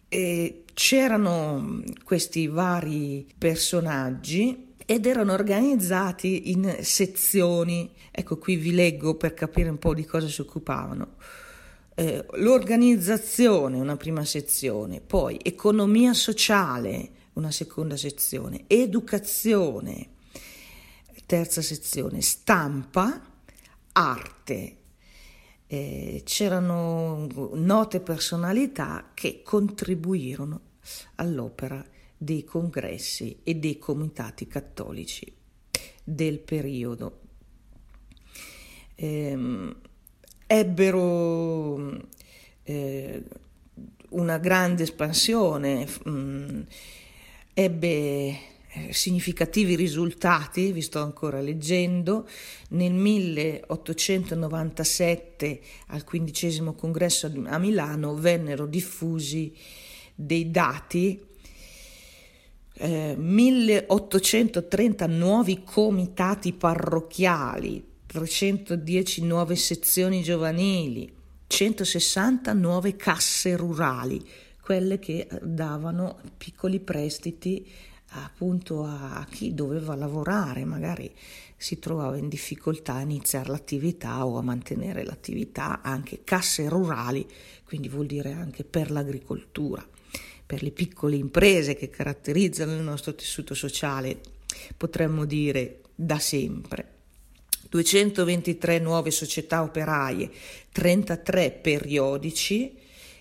E 0.08 0.64
c'erano 0.72 1.82
questi 2.04 2.46
vari 2.46 3.26
personaggi 3.36 4.72
ed 4.86 5.06
erano 5.06 5.32
organizzati 5.32 6.50
in 6.50 6.78
sezioni. 6.80 7.92
Ecco, 8.10 8.38
qui 8.38 8.56
vi 8.56 8.72
leggo 8.72 9.14
per 9.16 9.34
capire 9.34 9.68
un 9.68 9.78
po' 9.78 9.94
di 9.94 10.04
cosa 10.04 10.28
si 10.28 10.40
occupavano. 10.40 11.16
Eh, 11.94 12.26
l'organizzazione, 12.34 13.78
una 13.78 13.96
prima 13.96 14.24
sezione, 14.24 15.00
poi 15.00 15.38
economia 15.42 16.12
sociale, 16.12 17.10
una 17.34 17.50
seconda 17.50 17.96
sezione, 17.96 18.64
educazione, 18.66 20.08
terza 21.26 21.62
sezione, 21.62 22.20
stampa, 22.20 23.20
arte. 23.92 24.76
Eh, 25.66 26.22
c'erano 26.24 27.26
note 27.54 28.00
personalità 28.00 29.10
che 29.14 29.40
contribuirono 29.42 30.60
all'opera 31.16 31.84
dei 32.16 32.44
congressi 32.44 33.40
e 33.42 33.56
dei 33.56 33.78
comitati 33.78 34.46
cattolici 34.46 35.30
del 36.02 36.38
periodo. 36.38 37.20
Eh, 38.94 39.74
ebbero 40.46 42.00
eh, 42.62 43.22
una 44.10 44.38
grande 44.38 44.84
espansione, 44.84 45.88
mh, 46.04 46.10
mm, 46.10 46.60
ebbe 47.54 47.86
eh, 47.86 48.38
significativi 48.92 49.74
risultati, 49.76 50.72
vi 50.72 50.82
sto 50.82 51.00
ancora 51.00 51.40
leggendo, 51.40 52.28
nel 52.70 52.92
1897 52.92 55.60
al 55.88 56.04
quindicesimo 56.04 56.74
congresso 56.74 57.32
a 57.44 57.58
Milano 57.58 58.14
vennero 58.14 58.66
diffusi 58.66 59.52
dei 60.14 60.50
dati 60.50 61.32
eh, 62.74 63.14
1830 63.16 65.06
nuovi 65.06 65.62
comitati 65.62 66.52
parrocchiali, 66.52 67.84
310 68.06 69.24
nuove 69.24 69.56
sezioni 69.56 70.22
giovanili, 70.22 71.12
160 71.46 72.52
nuove 72.52 72.96
casse 72.96 73.56
rurali, 73.56 74.24
quelle 74.60 74.98
che 74.98 75.28
davano 75.42 76.18
piccoli 76.36 76.80
prestiti 76.80 77.66
appunto 78.16 78.84
a 78.84 79.26
chi 79.28 79.54
doveva 79.54 79.94
lavorare, 79.94 80.64
magari 80.64 81.12
si 81.56 81.78
trovava 81.78 82.16
in 82.16 82.28
difficoltà 82.28 82.94
a 82.94 83.00
iniziare 83.00 83.50
l'attività 83.50 84.26
o 84.26 84.38
a 84.38 84.42
mantenere 84.42 85.04
l'attività, 85.04 85.80
anche 85.82 86.22
casse 86.22 86.68
rurali, 86.68 87.26
quindi 87.64 87.88
vuol 87.88 88.06
dire 88.06 88.32
anche 88.32 88.64
per 88.64 88.90
l'agricoltura, 88.90 89.84
per 90.54 90.62
le 90.62 90.70
piccole 90.70 91.16
imprese 91.16 91.74
che 91.74 91.90
caratterizzano 91.90 92.76
il 92.76 92.82
nostro 92.82 93.12
tessuto 93.12 93.54
sociale, 93.54 94.20
potremmo 94.76 95.24
dire 95.24 95.80
da 95.96 96.20
sempre. 96.20 96.92
223 97.68 98.78
nuove 98.78 99.10
società 99.10 99.62
operaie, 99.62 100.30
33 100.70 101.50
periodici 101.50 102.72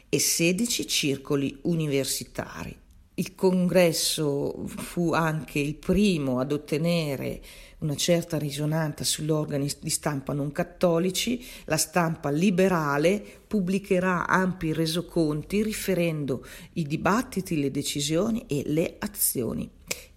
e 0.08 0.20
16 0.20 0.88
circoli 0.88 1.58
universitari. 1.64 2.83
Il 3.16 3.36
congresso 3.36 4.66
fu 4.66 5.14
anche 5.14 5.60
il 5.60 5.76
primo 5.76 6.40
ad 6.40 6.52
ottenere 6.52 7.42
una 7.80 7.96
certa 7.96 8.38
risonanza 8.38 9.04
sugli 9.04 9.30
organi 9.30 9.70
di 9.80 9.90
stampa 9.90 10.34
non 10.34 10.52
cattolici, 10.52 11.46
la 11.66 11.78
stampa 11.78 12.32
liberale 12.32 13.24
pubblicherà 13.46 14.26
ampi 14.26 14.74
resoconti 14.74 15.62
riferendo 15.62 16.44
i 16.74 16.88
dibattiti, 16.88 17.60
le 17.60 17.70
decisioni 17.70 18.46
e 18.48 18.64
le 18.66 18.96
azioni 18.98 19.70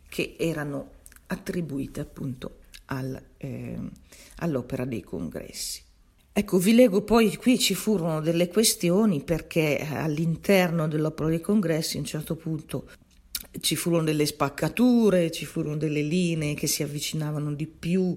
che 0.09 0.37
erano 0.39 0.93
attribuite 1.27 2.01
appunto 2.01 2.61
al, 2.87 3.21
eh, 3.37 3.79
all'opera 4.37 4.85
dei 4.85 5.03
congressi. 5.03 5.86
Ecco, 6.39 6.59
vi 6.59 6.75
leggo 6.75 7.01
poi 7.01 7.35
qui 7.37 7.59
ci 7.59 7.75
furono 7.75 8.21
delle 8.21 8.49
questioni 8.49 9.23
perché 9.23 9.79
eh, 9.79 9.95
all'interno 9.95 10.87
dell'opera 10.87 11.31
dei 11.31 11.41
congressi 11.41 11.97
a 11.97 12.01
un 12.01 12.05
certo 12.05 12.37
punto 12.37 12.91
ci 13.61 13.75
furono 13.75 14.05
delle 14.05 14.27
spaccature, 14.27 15.31
ci 15.31 15.47
furono 15.47 15.79
delle 15.79 16.03
linee 16.03 16.53
che 16.53 16.67
si 16.67 16.83
avvicinavano 16.83 17.55
di 17.55 17.67
più 17.67 18.15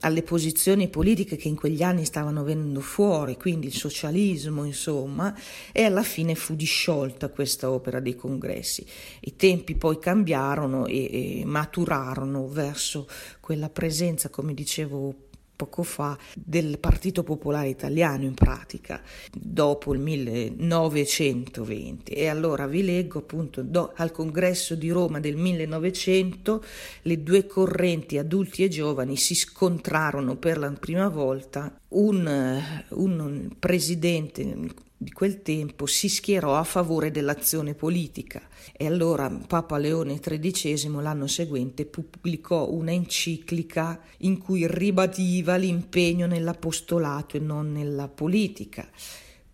alle 0.00 0.22
posizioni 0.22 0.88
politiche 0.88 1.36
che 1.36 1.48
in 1.48 1.56
quegli 1.56 1.82
anni 1.82 2.04
stavano 2.04 2.44
venendo 2.44 2.80
fuori, 2.80 3.38
quindi 3.38 3.68
il 3.68 3.74
socialismo, 3.74 4.64
insomma, 4.64 5.34
e 5.72 5.84
alla 5.84 6.02
fine 6.02 6.34
fu 6.34 6.54
disciolta 6.54 7.30
questa 7.30 7.70
opera 7.70 7.98
dei 7.98 8.14
congressi. 8.14 8.84
I 9.20 9.36
tempi 9.36 9.74
poi 9.74 9.98
cambiarono 9.98 10.84
e, 10.84 11.40
e 11.40 11.44
maturarono 11.46 12.46
verso 12.46 13.08
quella 13.40 13.70
presenza, 13.70 14.28
come 14.28 14.52
dicevo 14.52 15.32
poco 15.64 15.82
fa 15.82 16.16
del 16.34 16.78
Partito 16.78 17.22
Popolare 17.22 17.68
Italiano 17.68 18.24
in 18.24 18.34
pratica 18.34 19.00
dopo 19.32 19.94
il 19.94 20.00
1920 20.00 22.12
e 22.12 22.28
allora 22.28 22.66
vi 22.66 22.84
leggo 22.84 23.20
appunto 23.20 23.62
do, 23.62 23.92
al 23.96 24.12
congresso 24.12 24.74
di 24.74 24.90
Roma 24.90 25.20
del 25.20 25.36
1900 25.36 26.62
le 27.02 27.22
due 27.22 27.46
correnti 27.46 28.18
adulti 28.18 28.62
e 28.62 28.68
giovani 28.68 29.16
si 29.16 29.34
scontrarono 29.34 30.36
per 30.36 30.58
la 30.58 30.70
prima 30.78 31.08
volta 31.08 31.80
un, 31.94 32.84
un 32.90 33.50
presidente 33.58 34.56
di 34.96 35.12
quel 35.12 35.42
tempo 35.42 35.86
si 35.86 36.08
schierò 36.08 36.56
a 36.56 36.64
favore 36.64 37.10
dell'azione 37.10 37.74
politica 37.74 38.40
e 38.72 38.86
allora 38.86 39.28
Papa 39.30 39.76
Leone 39.76 40.18
XIII 40.18 40.90
l'anno 41.02 41.26
seguente 41.26 41.84
pubblicò 41.84 42.70
una 42.70 42.92
enciclica 42.92 44.00
in 44.18 44.38
cui 44.38 44.66
ribadiva 44.66 45.56
l'impegno 45.56 46.26
nell'apostolato 46.26 47.36
e 47.36 47.40
non 47.40 47.72
nella 47.72 48.08
politica. 48.08 48.88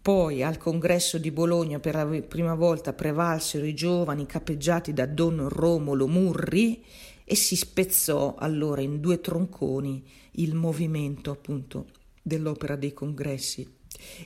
Poi 0.03 0.43
al 0.43 0.57
congresso 0.57 1.19
di 1.19 1.31
Bologna 1.31 1.79
per 1.79 1.95
la 1.95 2.07
prima 2.07 2.55
volta 2.55 2.93
prevalsero 2.93 3.67
i 3.67 3.75
giovani 3.75 4.25
capeggiati 4.25 4.93
da 4.95 5.05
Don 5.05 5.49
Romolo 5.49 6.07
Murri 6.07 6.83
e 7.25 7.35
si 7.35 7.55
spezzò 7.55 8.37
allora 8.39 8.81
in 8.81 9.01
due 9.01 9.21
tronconi 9.21 10.03
il 10.33 10.55
movimento 10.55 11.31
appunto 11.31 11.87
dell'opera 12.23 12.77
dei 12.77 12.93
congressi 12.93 13.69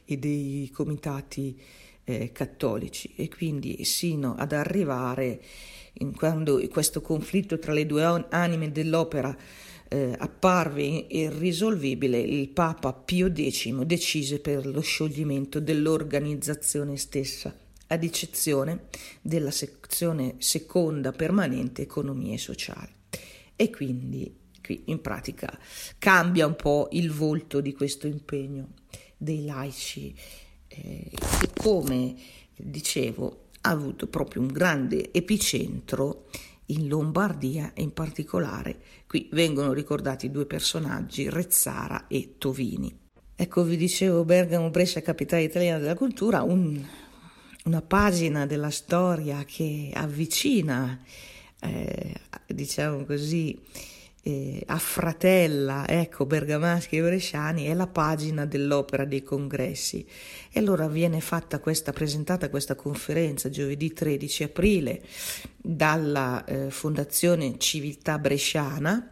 e 0.05 0.17
dei 0.17 0.71
comitati 0.73 1.61
eh, 2.05 2.33
cattolici 2.33 3.15
e 3.17 3.29
quindi 3.29 3.85
sino 3.85 4.35
ad 4.37 4.53
arrivare 4.53 5.41
quando 6.17 6.61
questo 6.69 7.01
conflitto 7.01 7.59
tra 7.59 7.73
le 7.73 7.87
due 7.87 8.27
anime 8.31 8.73
dell'opera 8.73 9.37
eh, 9.89 10.15
apparve 10.19 10.83
irrisolvibile, 10.83 12.19
il 12.19 12.49
Papa 12.49 12.93
Pio 12.93 13.33
X 13.33 13.71
decise 13.85 14.41
per 14.41 14.67
lo 14.67 14.81
scioglimento 14.81 15.61
dell'organizzazione 15.61 16.97
stessa, 16.97 17.57
ad 17.87 18.03
eccezione 18.03 18.87
della 19.23 19.53
sezione 19.53 20.35
seconda 20.39 21.13
permanente 21.13 21.83
economia 21.83 22.35
e 22.35 22.39
sociale. 22.39 22.89
E 23.55 23.71
quindi 23.71 24.43
qui 24.65 24.85
in 24.87 25.03
pratica 25.03 25.57
cambia 25.99 26.47
un 26.47 26.57
po' 26.57 26.89
il 26.93 27.11
volto 27.13 27.61
di 27.61 27.75
questo 27.75 28.07
impegno 28.07 28.69
dei 29.17 29.45
laici 29.45 30.15
eh, 30.69 31.11
che 31.11 31.51
come 31.55 32.17
dicevo 32.57 33.49
ha 33.61 33.71
avuto 33.71 34.07
proprio 34.07 34.43
un 34.43 34.49
grande 34.49 35.13
epicentro 35.13 36.27
in 36.67 36.89
Lombardia 36.89 37.73
e 37.75 37.83
in 37.83 37.93
particolare 37.93 38.77
qui 39.07 39.29
vengono 39.33 39.73
ricordati 39.73 40.31
due 40.31 40.47
personaggi, 40.47 41.29
Rezzara 41.29 42.07
e 42.09 42.35
Tovini. 42.39 43.03
Ecco, 43.37 43.63
vi 43.65 43.77
dicevo 43.77 44.25
Bergamo, 44.25 44.71
Brescia, 44.71 45.03
capitale 45.03 45.43
italiana 45.43 45.79
della 45.79 45.95
cultura, 45.95 46.43
un, 46.43 46.81
una 47.65 47.83
pagina 47.83 48.47
della 48.47 48.71
storia 48.71 49.45
che 49.45 49.91
avvicina, 49.93 51.01
eh, 51.61 52.15
diciamo 52.47 53.05
così, 53.05 53.61
eh, 54.27 54.63
affratella, 54.67 55.87
ecco, 55.87 56.25
bergamaschi 56.25 56.97
e 56.97 57.03
bresciani, 57.03 57.67
è 57.67 57.75
la 57.75 57.87
pagina 57.87 58.47
dell'opera 58.47 59.05
dei 59.05 59.23
congressi. 59.23 60.07
E 60.51 60.59
allora 60.59 60.89
viene 60.89 61.21
fatta 61.21 61.61
questa, 61.61 61.93
presentata 61.93 62.49
questa 62.49 62.75
conferenza 62.75 63.51
giovedì 63.51 63.93
13 63.93 64.45
aprile 64.45 65.03
dalla 65.57 66.43
eh, 66.45 66.71
Fondazione 66.71 67.59
Civiltà 67.59 68.19
Bresciana 68.19 69.11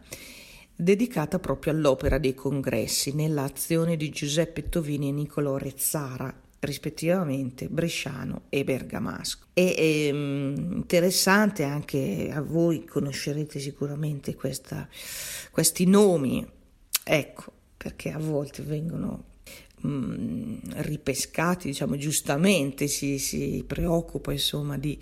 dedicata 0.75 1.37
proprio 1.37 1.73
all'opera 1.73 2.17
dei 2.17 2.33
congressi 2.33 3.13
nell'azione 3.13 3.95
di 3.95 4.09
Giuseppe 4.09 4.67
Tovini 4.69 5.09
e 5.09 5.11
Niccolò 5.11 5.57
Rezzara, 5.57 6.33
rispettivamente 6.65 7.67
bresciano 7.67 8.43
e 8.49 8.63
bergamasco. 8.63 9.47
È, 9.53 9.75
è 9.75 10.11
um, 10.11 10.55
interessante 10.75 11.63
anche 11.63 12.29
a 12.33 12.41
voi, 12.41 12.85
conoscerete 12.85 13.59
sicuramente 13.59 14.35
questa, 14.35 14.87
questi 15.51 15.85
nomi, 15.85 16.45
ecco, 17.03 17.51
perché 17.77 18.11
a 18.11 18.19
volte 18.19 18.63
vengono 18.63 19.23
um, 19.81 20.59
ripescati, 20.77 21.67
diciamo 21.67 21.95
giustamente, 21.97 22.87
si, 22.87 23.19
si 23.19 23.63
preoccupa 23.65 24.31
insomma 24.31 24.77
di 24.77 24.97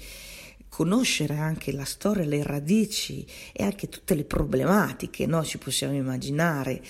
conoscere 0.72 1.36
anche 1.36 1.74
la 1.74 1.84
storia, 1.84 2.24
le 2.24 2.44
radici 2.44 3.26
e 3.52 3.64
anche 3.64 3.90
tutte 3.90 4.16
le 4.16 4.24
problematiche, 4.24 5.26
no? 5.26 5.44
ci 5.44 5.58
possiamo 5.58 5.96
immaginare 5.96 6.82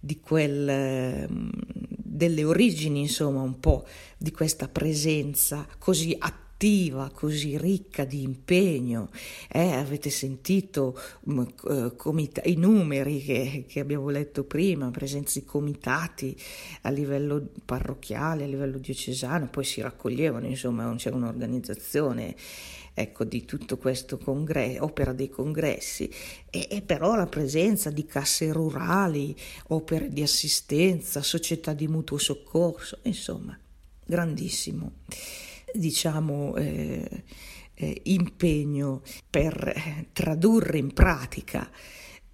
di 0.00 0.18
quel, 0.20 0.68
ehm, 0.68 1.50
delle 2.18 2.42
origini, 2.42 3.00
insomma, 3.00 3.40
un 3.40 3.60
po' 3.60 3.86
di 4.18 4.32
questa 4.32 4.66
presenza 4.68 5.66
così 5.78 6.16
attiva, 6.18 7.10
così 7.14 7.56
ricca 7.56 8.04
di 8.04 8.22
impegno. 8.22 9.08
Eh, 9.48 9.70
avete 9.70 10.10
sentito 10.10 10.98
um, 11.26 11.46
comita- 11.96 12.42
i 12.44 12.56
numeri 12.56 13.22
che, 13.22 13.64
che, 13.68 13.78
abbiamo 13.78 14.08
letto 14.10 14.42
prima, 14.42 14.90
presenza 14.90 15.38
di 15.38 15.46
comitati 15.46 16.36
a 16.82 16.90
livello 16.90 17.50
parrocchiale, 17.64 18.42
a 18.42 18.48
livello 18.48 18.78
diocesano, 18.78 19.48
poi 19.48 19.64
si 19.64 19.80
raccoglievano, 19.80 20.46
insomma, 20.46 20.92
c'era 20.96 21.14
un'organizzazione 21.14 22.34
ecco, 22.98 23.24
di 23.24 23.44
tutto 23.44 23.76
questo 23.78 24.18
congresso, 24.18 24.84
opera 24.84 25.12
dei 25.12 25.28
congressi, 25.28 26.10
e, 26.50 26.66
e, 26.70 26.82
però 26.82 27.14
la 27.14 27.26
presenza 27.26 27.90
di 27.90 28.04
casse 28.04 28.52
rurali, 28.52 29.34
opere 29.68 30.08
di 30.08 30.22
assistenza, 30.22 31.22
società 31.22 31.72
di 31.72 31.86
mutuo 31.86 32.18
soccorso, 32.18 32.98
insomma, 33.02 33.58
grandissimo, 34.04 34.92
diciamo, 35.72 36.56
eh, 36.56 37.24
eh, 37.74 38.00
impegno 38.04 39.02
per 39.30 39.72
eh, 39.74 40.08
tradurre 40.12 40.78
in 40.78 40.92
pratica 40.92 41.70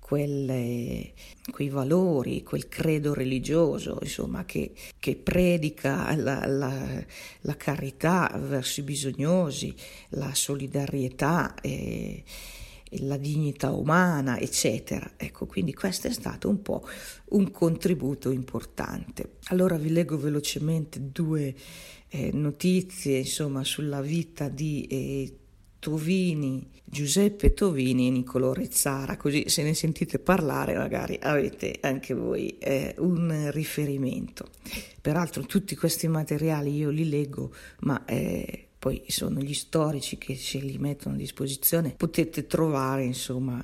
quelle, 0.04 1.14
quei 1.50 1.70
valori, 1.70 2.42
quel 2.42 2.68
credo 2.68 3.14
religioso, 3.14 3.96
insomma, 4.02 4.44
che, 4.44 4.72
che 4.98 5.16
predica 5.16 6.14
la, 6.14 6.44
la, 6.44 7.02
la, 7.40 7.56
carità 7.56 8.30
verso 8.38 8.80
i 8.80 8.82
bisognosi, 8.82 9.74
la 10.10 10.34
solidarietà 10.34 11.54
e, 11.54 12.22
e 12.90 13.02
la 13.06 13.16
dignità 13.16 13.70
umana, 13.70 14.38
eccetera. 14.38 15.12
Ecco, 15.16 15.46
quindi 15.46 15.72
questo 15.72 16.08
è 16.08 16.12
stato 16.12 16.50
un 16.50 16.60
po' 16.60 16.86
un 17.30 17.50
contributo 17.50 18.30
importante. 18.30 19.36
Allora 19.44 19.78
vi 19.78 19.90
leggo 19.90 20.18
velocemente 20.18 20.98
due 21.00 21.54
eh, 22.08 22.30
notizie, 22.30 23.20
insomma, 23.20 23.64
sulla 23.64 24.02
vita 24.02 24.50
di 24.50 24.86
eh, 24.86 25.38
Tovini, 25.84 26.66
Giuseppe 26.82 27.52
Tovini 27.52 28.06
e 28.06 28.10
Niccolò 28.10 28.54
Rezzara, 28.54 29.18
così 29.18 29.50
se 29.50 29.62
ne 29.62 29.74
sentite 29.74 30.18
parlare 30.18 30.74
magari 30.78 31.18
avete 31.20 31.76
anche 31.82 32.14
voi 32.14 32.56
eh, 32.56 32.94
un 33.00 33.50
riferimento. 33.50 34.48
Peraltro 35.02 35.42
tutti 35.42 35.76
questi 35.76 36.08
materiali 36.08 36.74
io 36.74 36.88
li 36.88 37.06
leggo, 37.06 37.52
ma 37.80 38.02
eh, 38.06 38.68
poi 38.78 39.02
sono 39.08 39.40
gli 39.40 39.52
storici 39.52 40.16
che 40.16 40.36
ce 40.36 40.58
li 40.58 40.78
mettono 40.78 41.16
a 41.16 41.18
disposizione, 41.18 41.90
potete 41.90 42.46
trovare 42.46 43.04
insomma 43.04 43.62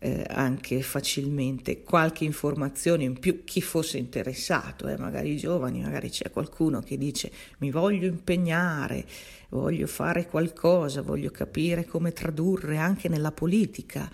eh, 0.00 0.24
anche 0.28 0.80
facilmente 0.82 1.82
qualche 1.82 2.24
informazione 2.24 3.04
in 3.04 3.18
più, 3.18 3.44
chi 3.44 3.60
fosse 3.60 3.98
interessato, 3.98 4.88
eh, 4.88 4.96
magari 4.96 5.32
i 5.32 5.36
giovani, 5.36 5.82
magari 5.82 6.08
c'è 6.08 6.30
qualcuno 6.30 6.80
che 6.80 6.96
dice 6.96 7.30
mi 7.58 7.70
voglio 7.70 8.06
impegnare, 8.06 9.04
voglio 9.50 9.86
fare 9.86 10.26
qualcosa, 10.26 11.02
voglio 11.02 11.30
capire 11.30 11.84
come 11.84 12.12
tradurre 12.12 12.78
anche 12.78 13.08
nella 13.08 13.32
politica 13.32 14.10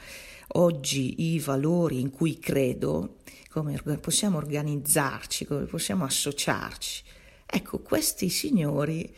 oggi 0.49 1.33
i 1.35 1.39
valori 1.39 2.01
in 2.01 2.11
cui 2.11 2.39
credo, 2.39 3.19
come 3.51 3.81
possiamo 4.01 4.39
organizzarci, 4.39 5.47
come 5.47 5.65
possiamo 5.65 6.05
associarci. 6.05 7.03
Ecco, 7.47 7.79
questi 7.79 8.29
signori 8.29 9.09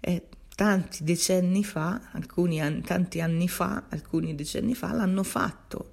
eh, 0.00 0.22
tanti 0.56 1.04
decenni 1.04 1.62
fa, 1.62 2.08
alcuni 2.12 2.58
tanti 2.84 3.20
anni 3.20 3.46
fa, 3.46 3.84
alcuni 3.90 4.34
decenni 4.34 4.74
fa, 4.74 4.92
l'hanno 4.92 5.22
fatto 5.22 5.92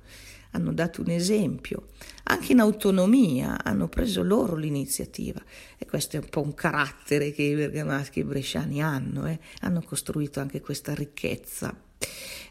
hanno 0.54 0.72
dato 0.72 1.02
un 1.02 1.10
esempio, 1.10 1.88
anche 2.24 2.52
in 2.52 2.60
autonomia 2.60 3.64
hanno 3.64 3.88
preso 3.88 4.24
loro 4.24 4.56
l'iniziativa 4.56 5.42
e 5.78 5.86
questo 5.86 6.18
è 6.18 6.20
un 6.20 6.30
po' 6.30 6.42
un 6.42 6.54
carattere 6.54 7.32
che 7.32 7.42
i 7.42 7.56
bergamaschi 7.56 8.20
e 8.20 8.22
i 8.22 8.26
bresciani 8.26 8.82
hanno, 8.82 9.28
eh? 9.28 9.40
hanno 9.62 9.82
costruito 9.82 10.40
anche 10.40 10.62
questa 10.62 10.94
ricchezza 10.94 11.76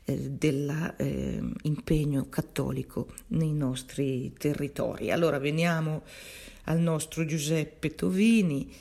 eh, 0.04 0.30
dell'impegno 0.30 2.22
eh, 2.22 2.28
cattolico 2.28 3.06
nei 3.28 3.52
nostri 3.52 4.32
territori. 4.36 5.12
Allora 5.12 5.38
veniamo 5.38 6.02
al 6.64 6.80
nostro 6.80 7.24
Giuseppe 7.24 7.94
Tovini, 7.94 8.74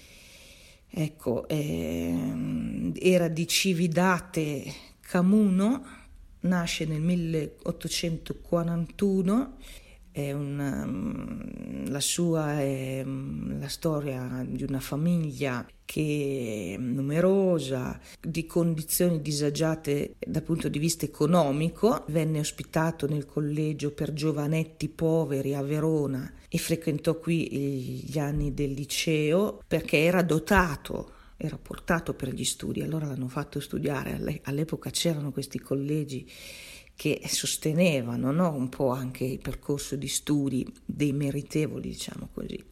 ecco, 0.91 1.47
eh, 1.47 2.91
era 2.99 3.30
di 3.30 3.47
Cividate 3.47 4.73
Camuno, 4.99 5.86
nasce 6.41 6.86
nel 6.86 7.01
1841, 7.01 9.58
una, 10.13 10.86
mm, 10.86 11.86
la 11.88 12.00
sua 12.00 12.60
è 12.60 13.04
mm, 13.04 13.60
la 13.60 13.67
storia 13.67 14.45
di 14.47 14.63
una 14.63 14.80
famiglia 14.80 15.65
che 15.86 16.76
è 16.76 16.82
numerosa, 16.82 18.00
di 18.19 18.45
condizioni 18.45 19.21
disagiate 19.21 20.15
dal 20.19 20.43
punto 20.43 20.69
di 20.69 20.80
vista 20.80 21.06
economico, 21.06 22.06
venne 22.08 22.39
ospitato 22.39 23.08
nel 23.08 23.26
collegio 23.26 23.91
per 23.91 24.13
giovanetti 24.13 24.88
poveri 24.89 25.54
a 25.54 25.62
Verona 25.62 26.32
e 26.47 26.58
frequentò 26.58 27.17
qui 27.17 28.04
gli 28.06 28.17
anni 28.19 28.54
del 28.54 28.71
liceo 28.71 29.62
perché 29.67 30.00
era 30.00 30.21
dotato 30.21 31.19
era 31.41 31.58
portato 31.58 32.13
per 32.13 32.30
gli 32.30 32.43
studi, 32.43 32.84
allora 32.84 33.08
l'hanno 33.08 33.28
fatto 33.28 33.60
studiare, 33.60 34.41
all'epoca 34.43 34.91
c'erano 34.91 35.32
questi 35.32 35.60
collegi 35.60 36.30
che 36.95 37.21
sostenevano 37.25 38.32
no? 38.32 38.54
un 38.54 38.69
po' 38.69 38.89
anche 38.89 39.23
il 39.23 39.39
percorso 39.39 39.95
di 39.95 40.08
studi 40.08 40.65
dei 40.86 41.13
meritevoli, 41.13 41.89
diciamo 41.89 42.30
così. 42.34 42.63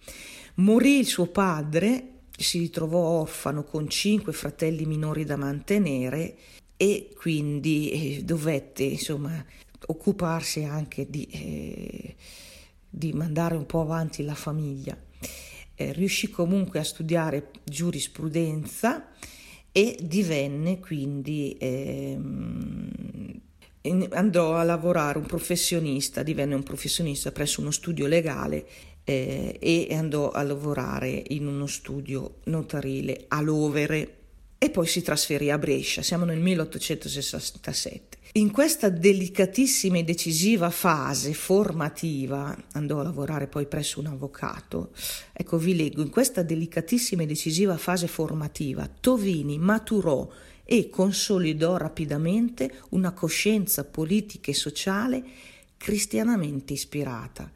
Morì 0.56 1.00
il 1.00 1.06
suo 1.06 1.28
padre, 1.28 2.20
si 2.38 2.60
ritrovò 2.60 3.00
orfano 3.00 3.64
con 3.64 3.90
cinque 3.90 4.34
fratelli 4.34 4.86
minori 4.86 5.26
da 5.26 5.36
mantenere 5.36 6.38
e 6.78 7.10
quindi 7.16 8.18
eh, 8.18 8.24
dovette 8.24 8.84
insomma 8.84 9.44
occuparsi 9.88 10.64
anche 10.64 11.10
di, 11.10 11.26
eh, 11.26 12.16
di 12.90 13.14
mandare 13.14 13.56
un 13.56 13.66
po' 13.66 13.82
avanti 13.82 14.24
la 14.24 14.36
famiglia 14.36 14.98
eh, 15.80 15.94
riuscì 15.94 16.30
comunque 16.30 16.80
a 16.80 16.84
studiare 16.84 17.52
giurisprudenza 17.64 19.12
e 19.72 19.98
divenne 20.02 20.80
quindi 20.80 21.56
ehm, 21.58 22.92
andò 23.82 24.56
a 24.56 24.64
lavorare 24.64 25.18
un 25.18 25.26
professionista, 25.26 26.24
divenne 26.24 26.56
un 26.56 26.64
professionista 26.64 27.32
presso 27.32 27.62
uno 27.62 27.72
studio 27.72 28.08
legale 28.08 28.68
eh, 29.06 29.58
e 29.60 29.88
andò 29.96 30.32
a 30.32 30.44
lavorare 30.44 31.24
in 31.30 31.48
uno 31.48 31.66
studio 31.66 32.36
notarile 32.46 33.26
a 33.30 33.42
Lovere. 33.42 34.16
E 34.62 34.70
poi 34.70 34.88
si 34.88 35.02
trasferì 35.02 35.50
a 35.50 35.58
Brescia, 35.58 36.02
siamo 36.02 36.26
nel 36.26 36.40
1867. 36.40 38.18
In 38.34 38.52
questa 38.52 38.90
delicatissima 38.90 39.98
e 39.98 40.04
decisiva 40.04 40.70
fase 40.70 41.34
formativa, 41.34 42.56
andò 42.74 43.00
a 43.00 43.04
lavorare 43.04 43.48
poi 43.48 43.66
presso 43.66 44.02
un 44.02 44.08
avvocato, 44.08 44.92
ecco 45.34 45.58
vi 45.58 45.76
leggo, 45.76 46.02
in 46.02 46.10
questa 46.10 46.44
delicatissima 46.44 47.24
e 47.24 47.26
decisiva 47.26 47.78
fase 47.78 48.08
formativa 48.08 48.88
Tovini 49.00 49.58
maturò 49.58 50.30
e 50.72 50.88
consolidò 50.88 51.78
rapidamente 51.78 52.82
una 52.90 53.12
coscienza 53.12 53.84
politica 53.86 54.52
e 54.52 54.54
sociale 54.54 55.24
cristianamente 55.78 56.74
ispirata, 56.74 57.52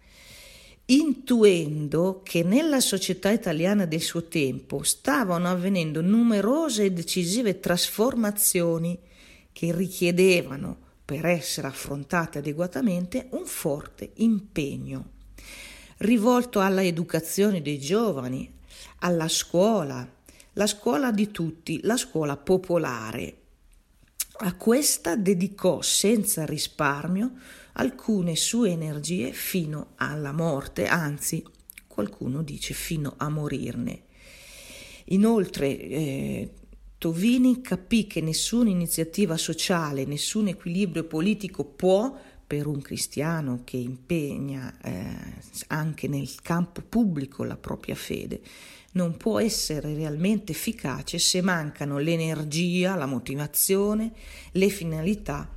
intuendo 0.86 2.22
che 2.24 2.42
nella 2.42 2.80
società 2.80 3.30
italiana 3.30 3.86
del 3.86 4.02
suo 4.02 4.24
tempo 4.24 4.82
stavano 4.82 5.48
avvenendo 5.48 6.02
numerose 6.02 6.86
e 6.86 6.92
decisive 6.92 7.60
trasformazioni 7.60 8.98
che 9.52 9.72
richiedevano, 9.72 10.80
per 11.06 11.28
essere 11.28 11.68
affrontate 11.68 12.40
adeguatamente, 12.40 13.28
un 13.32 13.46
forte 13.46 14.10
impegno 14.16 15.12
rivolto 15.98 16.60
alla 16.60 16.84
educazione 16.84 17.62
dei 17.62 17.80
giovani, 17.80 18.52
alla 19.00 19.28
scuola, 19.28 20.10
la 20.54 20.68
scuola 20.68 21.12
di 21.12 21.32
tutti, 21.32 21.80
la 21.84 21.98
scuola 21.98 22.38
popolare. 22.38 23.38
A 24.36 24.56
questa 24.56 25.16
dedicò 25.16 25.82
senza 25.82 26.46
risparmio 26.46 27.34
alcune 27.74 28.36
sue 28.36 28.72
energie 28.72 29.32
fino 29.32 29.94
alla 29.96 30.32
morte, 30.32 30.88
anzi 30.88 31.44
qualcuno 31.88 32.42
dice 32.42 32.74
fino 32.74 33.14
a 33.18 33.30
morirne. 33.30 34.04
Inoltre 35.06 35.80
eh, 35.80 36.54
Tovini 36.98 37.62
capì 37.62 38.08
che 38.08 38.22
nessuna 38.22 38.70
iniziativa 38.70 39.38
sociale, 39.38 40.06
nessun 40.06 40.48
equilibrio 40.48 41.04
politico 41.04 41.66
può, 41.66 42.18
per 42.46 42.68
un 42.68 42.82
cristiano 42.82 43.62
che 43.64 43.78
impegna 43.78 44.78
eh, 44.82 45.04
anche 45.68 46.08
nel 46.08 46.30
campo 46.42 46.82
pubblico 46.82 47.44
la 47.44 47.58
propria 47.58 47.96
fede, 47.96 48.42
non 48.94 49.18
può 49.18 49.40
essere 49.40 49.94
realmente 49.94 50.52
efficace 50.52 51.20
se 51.20 51.42
mancano 51.42 51.98
l'energia, 51.98 52.96
la 52.96 53.06
motivazione, 53.06 54.12
le 54.52 54.70
finalità 54.70 55.50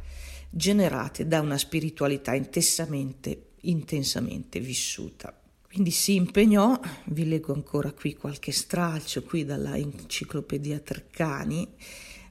generate 0.51 1.27
da 1.27 1.40
una 1.40 1.59
spiritualità 1.59 2.35
intensamente, 2.35 3.51
intensamente 3.62 4.61
vissuta. 4.61 5.38
Quindi 5.66 5.90
si 5.90 6.14
impegnò, 6.14 6.79
vi 7.07 7.29
leggo 7.29 7.53
ancora 7.53 7.92
qui 7.92 8.14
qualche 8.14 8.53
stralcio 8.53 9.22
qui 9.22 9.44
dalla 9.44 9.77
enciclopedia 9.77 10.79
Treccani 10.79 11.68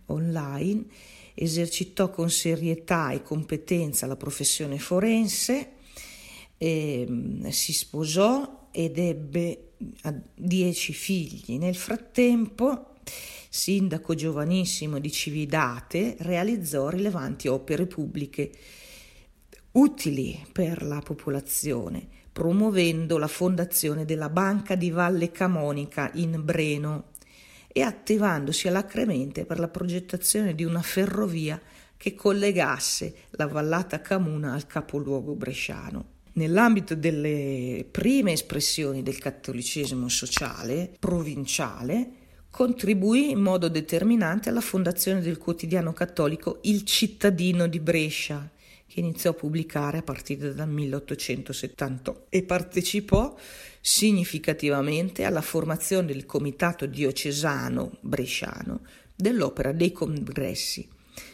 online, 0.08 0.86
esercitò 1.36 2.10
con 2.10 2.32
serietà 2.32 3.12
e 3.12 3.22
competenza 3.22 4.08
la 4.08 4.15
professione 4.15 4.80
forense, 4.80 5.74
e, 6.58 7.06
mm, 7.08 7.48
si 7.50 7.74
sposò 7.74 8.70
ed 8.72 8.98
ebbe 8.98 9.64
dieci 10.34 10.94
figli. 10.94 11.58
Nel 11.58 11.76
frattempo, 11.76 12.96
sindaco 13.50 14.16
giovanissimo 14.16 15.00
di 15.00 15.12
Cividate, 15.12 16.16
realizzò 16.20 16.90
rilevanti 16.90 17.48
opere 17.48 17.86
pubbliche 17.86 18.52
utili 19.72 20.46
per 20.52 20.84
la 20.84 21.00
popolazione, 21.00 22.08
promuovendo 22.32 23.18
la 23.18 23.28
fondazione 23.28 24.06
della 24.06 24.30
Banca 24.30 24.76
di 24.76 24.90
Valle 24.90 25.32
Camonica 25.32 26.12
in 26.14 26.42
Breno 26.44 27.12
e 27.68 27.82
attivandosi 27.82 28.68
alacremente 28.70 29.46
per 29.46 29.60
la 29.60 29.68
progettazione 29.68 30.56
di 30.56 30.64
una 30.64 30.82
ferrovia 30.82 31.60
che 31.98 32.16
collegasse 32.16 33.16
la 33.32 33.48
vallata 33.48 34.00
Camuna 34.00 34.54
al 34.54 34.66
capoluogo 34.66 35.34
bresciano. 35.36 36.14
Nell'ambito 36.38 36.95
delle 36.95 37.88
prime 37.89 38.34
espressioni 38.34 39.02
del 39.02 39.19
cattolicesimo 39.19 40.10
sociale 40.10 40.91
provinciale, 41.00 42.10
contribuì 42.50 43.32
in 43.32 43.39
modo 43.39 43.69
determinante 43.69 44.50
alla 44.50 44.60
fondazione 44.60 45.21
del 45.21 45.38
quotidiano 45.38 45.93
cattolico 45.93 46.60
Il 46.63 46.84
Cittadino 46.84 47.67
di 47.67 47.80
Brescia, 47.80 48.50
che 48.86 49.00
iniziò 49.00 49.30
a 49.30 49.34
pubblicare 49.34 50.00
a 50.00 50.04
partire 50.04 50.54
dal 50.54 50.67
1878 50.67 52.26
e 52.28 52.43
partecipò 52.43 53.34
significativamente 53.80 55.24
alla 55.24 55.41
formazione 55.41 56.08
del 56.08 56.26
Comitato 56.26 56.86
diocesano 56.86 57.98
bresciano 58.02 58.82
dell'Opera 59.15 59.71
dei 59.71 59.93
Congressi, 59.93 60.86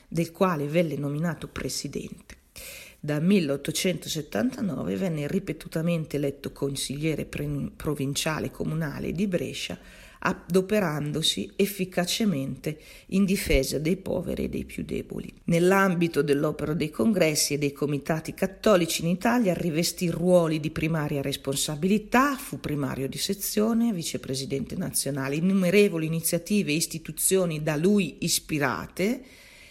del 0.08 0.32
quale 0.32 0.68
venne 0.68 0.96
nominato 0.96 1.48
presidente. 1.48 2.38
Dal 3.04 3.24
1879 3.24 4.96
venne 4.96 5.28
ripetutamente 5.28 6.18
eletto 6.18 6.52
consigliere 6.52 7.26
provinciale 7.26 8.52
comunale 8.52 9.12
di 9.12 9.26
Brescia 9.26 9.76
adoperandosi 10.20 11.54
efficacemente 11.56 12.78
in 13.08 13.26
difesa 13.26 13.80
dei 13.80 13.98
poveri 13.98 14.44
e 14.44 14.50
dei 14.50 14.66
più 14.66 14.84
deboli. 14.84 15.34
Nell'ambito 15.46 16.22
dell'opera 16.22 16.76
dei 16.76 16.92
congressi 16.92 17.56
e 17.56 17.58
dei 17.58 17.72
comitati 17.72 18.36
cattolici 18.36 19.02
in 19.02 19.08
Italia 19.08 19.56
rivestì 19.56 20.12
ruoli 20.12 20.60
di 20.60 20.70
primaria 20.70 21.24
responsabilità, 21.24 22.36
fu 22.36 22.60
primario 22.60 23.08
di 23.08 23.18
sezione, 23.18 23.94
vicepresidente 23.94 24.76
nazionale, 24.76 25.38
innumerevoli 25.38 26.06
iniziative 26.06 26.72
e 26.72 26.76
istituzioni 26.76 27.64
da 27.64 27.76
lui 27.76 28.18
ispirate 28.20 29.24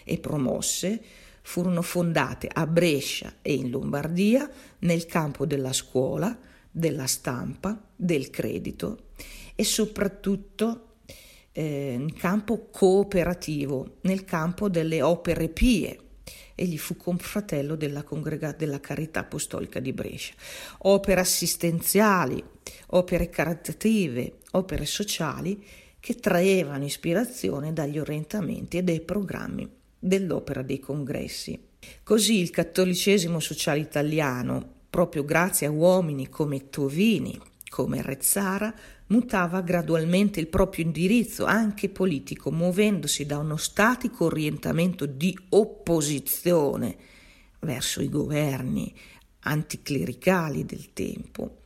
e 0.03 0.17
promosse 0.17 1.01
furono 1.41 1.81
fondate 1.81 2.47
a 2.51 2.65
Brescia 2.67 3.35
e 3.41 3.53
in 3.53 3.69
Lombardia 3.69 4.49
nel 4.79 5.05
campo 5.05 5.45
della 5.45 5.73
scuola, 5.73 6.37
della 6.69 7.07
stampa, 7.07 7.79
del 7.95 8.29
credito 8.29 9.09
e 9.55 9.63
soprattutto 9.63 10.95
eh, 11.51 11.93
in 11.93 12.13
campo 12.13 12.69
cooperativo, 12.71 13.97
nel 14.01 14.23
campo 14.23 14.69
delle 14.69 15.01
opere 15.01 15.49
pie. 15.49 15.99
Egli 16.55 16.77
fu 16.77 16.95
confratello 16.95 17.75
della, 17.75 18.03
Congrega- 18.03 18.53
della 18.53 18.79
Carità 18.79 19.21
Apostolica 19.21 19.79
di 19.79 19.93
Brescia. 19.93 20.33
Opere 20.79 21.19
assistenziali, 21.19 22.43
opere 22.87 23.29
caritative, 23.29 24.37
opere 24.51 24.85
sociali 24.85 25.63
che 25.99 26.15
traevano 26.15 26.85
ispirazione 26.85 27.73
dagli 27.73 27.99
orientamenti 27.99 28.77
e 28.77 28.83
dai 28.83 29.01
programmi 29.01 29.79
dell'opera 30.01 30.63
dei 30.63 30.79
congressi. 30.79 31.57
Così 32.03 32.39
il 32.39 32.49
cattolicesimo 32.49 33.39
sociale 33.39 33.79
italiano, 33.79 34.79
proprio 34.89 35.23
grazie 35.23 35.67
a 35.67 35.71
uomini 35.71 36.27
come 36.27 36.69
Tovini, 36.69 37.39
come 37.69 38.01
Rezzara, 38.01 38.73
mutava 39.07 39.61
gradualmente 39.61 40.39
il 40.39 40.47
proprio 40.47 40.85
indirizzo, 40.85 41.45
anche 41.45 41.89
politico, 41.89 42.51
muovendosi 42.51 43.25
da 43.25 43.37
uno 43.37 43.57
statico 43.57 44.25
orientamento 44.25 45.05
di 45.05 45.37
opposizione 45.49 46.97
verso 47.59 48.01
i 48.01 48.09
governi 48.09 48.93
anticlericali 49.41 50.65
del 50.65 50.93
tempo, 50.93 51.61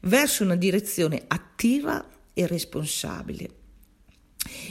verso 0.00 0.44
una 0.44 0.56
direzione 0.56 1.22
attiva 1.26 2.04
e 2.32 2.46
responsabile. 2.46 3.64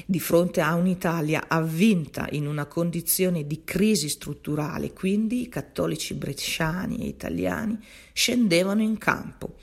Di 0.06 0.20
fronte 0.20 0.62
a 0.62 0.76
un'Italia 0.76 1.46
avvinta 1.48 2.28
in 2.32 2.48
una 2.48 2.66
condizione 2.66 3.46
di 3.46 3.64
crisi 3.64 4.10
strutturale, 4.10 4.94
quindi 4.94 5.42
i 5.42 5.50
cattolici 5.50 6.14
bresciani 6.14 7.00
e 7.00 7.08
italiani 7.08 7.78
scendevano 8.14 8.82
in 8.82 8.98
campo 8.98 9.58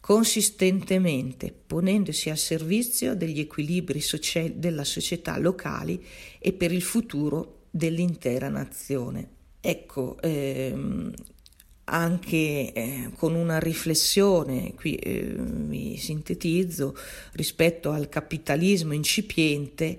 consistentemente, 0.00 1.54
ponendosi 1.66 2.30
al 2.30 2.38
servizio 2.38 3.14
degli 3.14 3.38
equilibri 3.38 4.00
social- 4.00 4.54
della 4.54 4.82
società 4.82 5.38
locali 5.38 6.04
e 6.38 6.52
per 6.52 6.72
il 6.72 6.82
futuro 6.82 7.66
dell'intera 7.70 8.48
nazione. 8.48 9.28
Ecco, 9.60 10.20
ehm, 10.20 11.12
anche 11.90 12.72
eh, 12.72 13.10
con 13.16 13.34
una 13.34 13.58
riflessione, 13.58 14.74
qui 14.74 14.94
eh, 14.94 15.34
mi 15.36 15.96
sintetizzo, 15.96 16.96
rispetto 17.32 17.90
al 17.90 18.08
capitalismo 18.08 18.92
incipiente, 18.94 19.98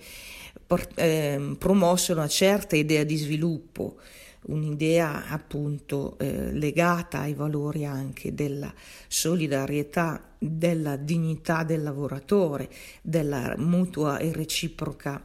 por- 0.66 0.88
eh, 0.96 1.56
promosse 1.58 2.14
una 2.14 2.28
certa 2.28 2.76
idea 2.76 3.04
di 3.04 3.18
sviluppo 3.18 3.98
un'idea 4.44 5.28
appunto 5.28 6.18
eh, 6.18 6.52
legata 6.52 7.20
ai 7.20 7.34
valori 7.34 7.86
anche 7.86 8.34
della 8.34 8.74
solidarietà, 9.08 10.30
della 10.38 10.96
dignità 10.96 11.64
del 11.64 11.84
lavoratore, 11.84 12.70
della 13.02 13.54
mutua 13.58 14.18
e 14.18 14.32
reciproca 14.32 15.24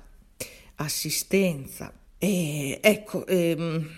assistenza. 0.76 1.92
E 2.18 2.79
ecco, 2.83 3.26
ehm, 3.26 3.88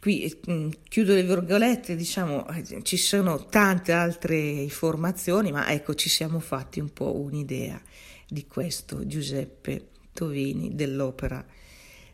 qui 0.00 0.40
mm, 0.50 0.68
chiudo 0.88 1.14
le 1.14 1.24
virgolette, 1.24 1.96
diciamo, 1.96 2.46
ci 2.82 2.96
sono 2.96 3.46
tante 3.46 3.92
altre 3.92 4.36
informazioni, 4.38 5.50
ma 5.50 5.70
ecco, 5.70 5.94
ci 5.94 6.08
siamo 6.08 6.40
fatti 6.40 6.80
un 6.80 6.92
po' 6.92 7.16
un'idea 7.16 7.80
di 8.28 8.46
questo 8.46 9.06
Giuseppe 9.06 9.88
Tovini 10.12 10.74
dell'opera 10.74 11.44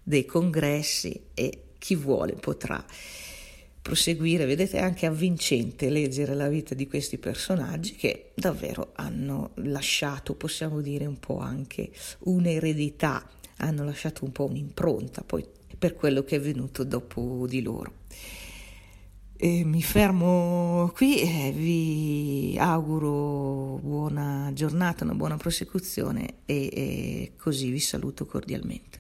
dei 0.03 0.25
congressi 0.25 1.29
e 1.35 1.61
chi 1.79 1.97
vuole 1.97 2.35
potrà 2.35 2.85
proseguire, 3.85 4.47
vedete, 4.47 4.79
è 4.79 4.81
anche 4.81 5.05
avvincente 5.05 5.91
leggere 5.91 6.35
la 6.35 6.49
vita 6.49 6.75
di 6.75 6.87
questi 6.87 7.19
personaggi 7.19 7.95
che 7.97 8.31
davvero 8.35 8.93
hanno 8.95 9.51
lasciato, 9.57 10.35
possiamo 10.35 10.81
dire, 10.81 11.05
un 11.05 11.21
po' 11.21 11.39
anche 11.39 11.91
un'eredità, 12.21 13.29
hanno 13.59 13.85
lasciato 13.85 14.25
un 14.25 14.33
po' 14.33 14.47
un'impronta. 14.47 15.23
Poi 15.23 15.45
per 15.85 15.97
quello 15.97 16.23
che 16.23 16.37
è 16.37 16.41
venuto 16.41 16.83
dopo 16.83 17.45
di 17.47 17.61
loro. 17.61 17.93
E 19.37 19.65
mi 19.65 19.83
fermo 19.83 20.91
qui 20.95 21.21
e 21.21 21.53
vi 21.55 22.57
auguro 22.59 23.79
buona 23.83 24.51
giornata, 24.55 25.05
una 25.05 25.13
buona 25.13 25.37
prosecuzione 25.37 26.37
e, 26.47 26.71
e 26.73 27.33
così 27.37 27.69
vi 27.69 27.81
saluto 27.81 28.25
cordialmente. 28.25 28.93